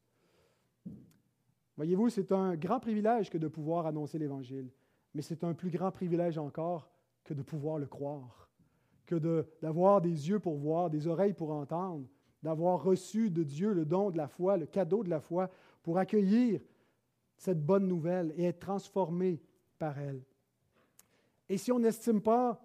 [1.75, 4.69] Voyez-vous, c'est un grand privilège que de pouvoir annoncer l'Évangile,
[5.15, 6.87] mais c'est un plus grand privilège encore
[7.23, 8.47] que de pouvoir le croire,
[9.07, 9.15] que
[9.59, 12.05] d'avoir des yeux pour voir, des oreilles pour entendre,
[12.43, 15.49] d'avoir reçu de Dieu le don de la foi, le cadeau de la foi,
[15.81, 16.61] pour accueillir
[17.37, 19.41] cette bonne nouvelle et être transformé
[19.79, 20.21] par elle.
[21.49, 22.61] Et si on n'estime pas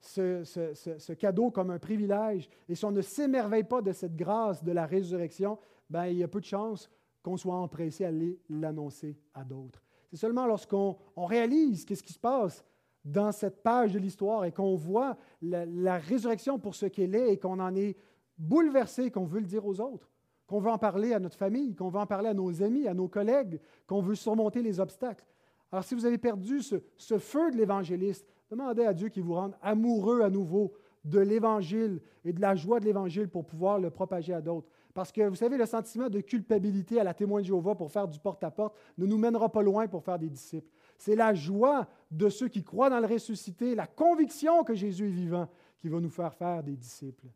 [0.00, 4.72] ce, cadeau comme un privilège, et si on ne s'émerveille pas de cette grâce de
[4.72, 5.58] la résurrection,
[5.90, 6.90] ben, il y a peu de chances
[7.22, 9.82] qu'on soit empressé à aller l'annoncer à d'autres.
[10.10, 12.64] C'est seulement lorsqu'on réalise qu'est-ce qui se passe
[13.04, 17.32] dans cette page de l'histoire et qu'on voit la, la, résurrection pour ce qu'elle est
[17.32, 17.96] et qu'on en est
[18.38, 20.10] bouleversé qu'on veut le dire aux autres,
[20.46, 22.94] qu'on veut en parler à notre famille, qu'on veut en parler à nos amis, à
[22.94, 25.24] nos collègues, qu'on veut surmonter les obstacles.
[25.72, 29.56] Alors, si vous avez perdu ce, feu de l'évangéliste, demandez à Dieu qu'il vous rende
[29.62, 30.72] amoureux à nouveau
[31.04, 34.68] de l'Évangile et de la joie de l'Évangile pour pouvoir le propager à d'autres.
[34.94, 38.08] Parce que vous savez, le sentiment de culpabilité à la témoin de Jéhovah pour faire
[38.08, 40.70] du porte-à-porte ne nous mènera pas loin pour faire des disciples.
[40.98, 45.10] C'est la joie de ceux qui croient dans le ressuscité, la conviction que Jésus est
[45.10, 45.48] vivant,
[45.78, 47.26] qui va nous faire faire des disciples.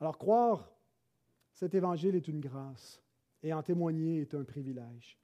[0.00, 0.68] Alors croire
[1.52, 3.00] cet évangile est une grâce
[3.42, 5.16] et en témoigner est un privilège.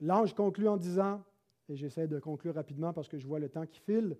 [0.00, 1.22] L'ange conclut en disant,
[1.68, 4.16] et j'essaie de conclure rapidement parce que je vois le temps qui file,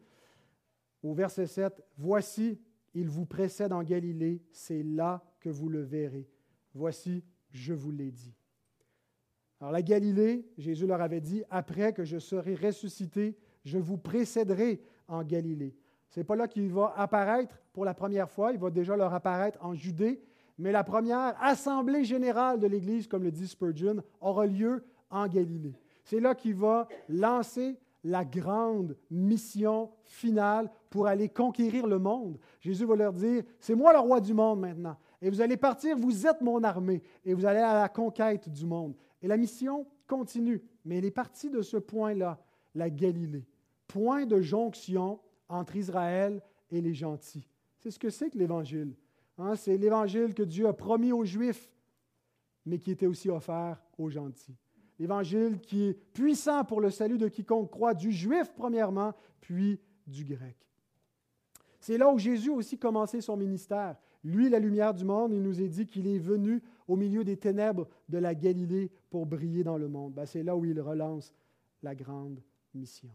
[1.03, 2.61] au verset 7, Voici,
[2.95, 6.29] il vous précède en Galilée, c'est là que vous le verrez.
[6.75, 8.35] Voici, je vous l'ai dit.
[9.61, 14.81] Alors la Galilée, Jésus leur avait dit, après que je serai ressuscité, je vous précéderai
[15.09, 15.75] en Galilée.
[16.09, 19.13] Ce n'est pas là qu'il va apparaître pour la première fois, il va déjà leur
[19.13, 20.21] apparaître en Judée,
[20.59, 25.75] mais la première assemblée générale de l'Église, comme le dit Spurgeon, aura lieu en Galilée.
[26.05, 27.77] C'est là qu'il va lancer
[28.07, 32.39] la grande mission finale pour aller conquérir le monde.
[32.61, 34.97] Jésus va leur dire, c'est moi le roi du monde maintenant.
[35.21, 38.65] Et vous allez partir, vous êtes mon armée, et vous allez à la conquête du
[38.65, 38.95] monde.
[39.21, 42.39] Et la mission continue, mais elle est partie de ce point-là,
[42.75, 43.45] la Galilée,
[43.89, 46.41] point de jonction entre Israël
[46.71, 47.49] et les gentils.
[47.79, 48.95] C'est ce que c'est que l'Évangile.
[49.39, 51.73] Hein, c'est l'Évangile que Dieu a promis aux Juifs,
[52.65, 54.57] mais qui était aussi offert aux gentils
[54.99, 60.25] l'évangile qui est puissant pour le salut de quiconque croit, du juif premièrement, puis du
[60.25, 60.57] grec.
[61.81, 63.97] C'est là où Jésus a aussi commencé son ministère.
[64.25, 67.37] Lui, la lumière du monde, il nous est dit qu'il est venu au milieu des
[67.37, 70.15] ténèbres de la Galilée pour briller dans le monde.
[70.15, 71.33] Ben, c'est là où il relance
[71.83, 72.43] la grande
[72.75, 73.11] mission.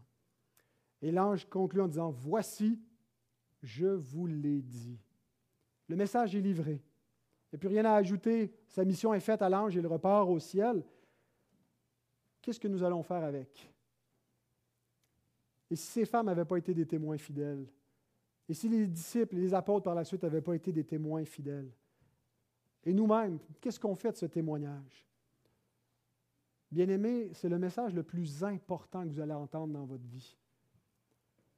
[1.02, 2.80] Et l'ange conclut en disant, Voici,
[3.62, 4.98] je vous l'ai dit.
[5.88, 6.80] Le message est livré.
[7.52, 8.50] A plus rien à ajouter.
[8.68, 10.82] Sa mission est faite à l'ange, il repart au ciel
[12.42, 13.72] qu'est-ce que nous allons faire avec?
[15.70, 17.66] Et si ces femmes n'avaient pas été des témoins fidèles?
[18.48, 21.24] Et si les disciples et les apôtres par la suite n'avaient pas été des témoins
[21.24, 21.70] fidèles?
[22.84, 25.06] Et nous-mêmes, qu'est-ce qu'on fait de ce témoignage?
[26.70, 30.36] Bien-aimés, c'est le message le plus important que vous allez entendre dans votre vie.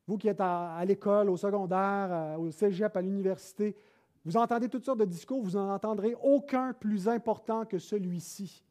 [0.07, 3.75] Vous qui êtes à, l'école, au secondaire, au cégep, à l'université,
[4.25, 8.65] vous entendez toutes sortes de discours, vous n'en entendrez aucun plus important que celui-ci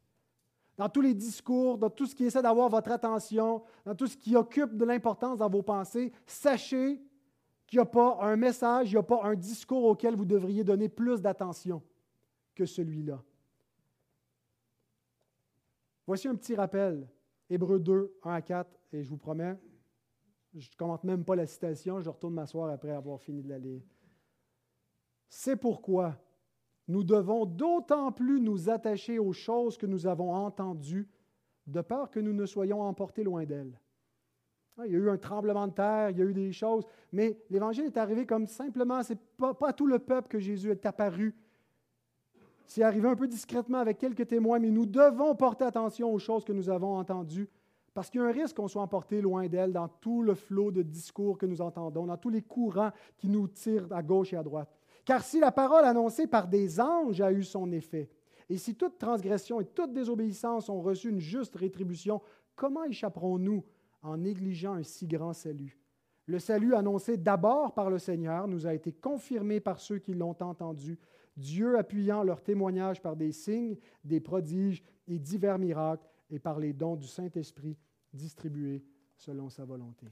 [0.76, 4.16] dans tous les discours, dans tout ce qui essaie d'avoir votre attention, dans tout ce
[4.16, 7.00] qui occupe de l'importance dans vos pensées, sachez
[7.66, 10.64] qu'il n'y a pas un message, il n'y a pas un discours auquel vous devriez
[10.64, 11.82] donner plus d'attention
[12.54, 13.22] que celui-là.
[16.06, 17.08] Voici un petit rappel.
[17.48, 19.58] Hébreu 2, 1 à 4, et je vous promets,
[20.54, 23.58] je ne commente même pas la citation, je retourne m'asseoir après avoir fini de la
[23.58, 23.82] lire.
[25.28, 26.16] C'est pourquoi
[26.88, 31.08] nous devons d'autant plus nous attacher aux choses que nous avons entendues,
[31.66, 33.78] de peur que nous ne soyons emportés loin d'elles.
[34.76, 36.84] Ah, il y a eu un tremblement de terre, il y a eu des choses,
[37.12, 40.70] mais l'Évangile est arrivé comme simplement, ce n'est pas, pas tout le peuple que Jésus
[40.70, 41.34] est apparu.
[42.66, 46.44] C'est arrivé un peu discrètement avec quelques témoins, mais nous devons porter attention aux choses
[46.44, 47.48] que nous avons entendues,
[47.92, 50.72] Parce qu'il y a un risque qu'on soit emporté loin d'elle dans tout le flot
[50.72, 54.36] de discours que nous entendons, dans tous les courants qui nous tirent à gauche et
[54.36, 54.73] à droite.
[55.04, 58.10] Car si la parole annoncée par des anges a eu son effet,
[58.48, 62.20] et si toute transgression et toute désobéissance ont reçu une juste rétribution,
[62.54, 63.64] comment échapperons-nous
[64.02, 65.78] en négligeant un si grand salut?
[66.26, 70.36] Le salut annoncé d'abord par le Seigneur nous a été confirmé par ceux qui l'ont
[70.40, 70.98] entendu,
[71.36, 76.72] Dieu appuyant leur témoignage par des signes, des prodiges et divers miracles et par les
[76.72, 77.76] dons du Saint-Esprit
[78.12, 78.84] distribués
[79.16, 80.06] selon sa volonté.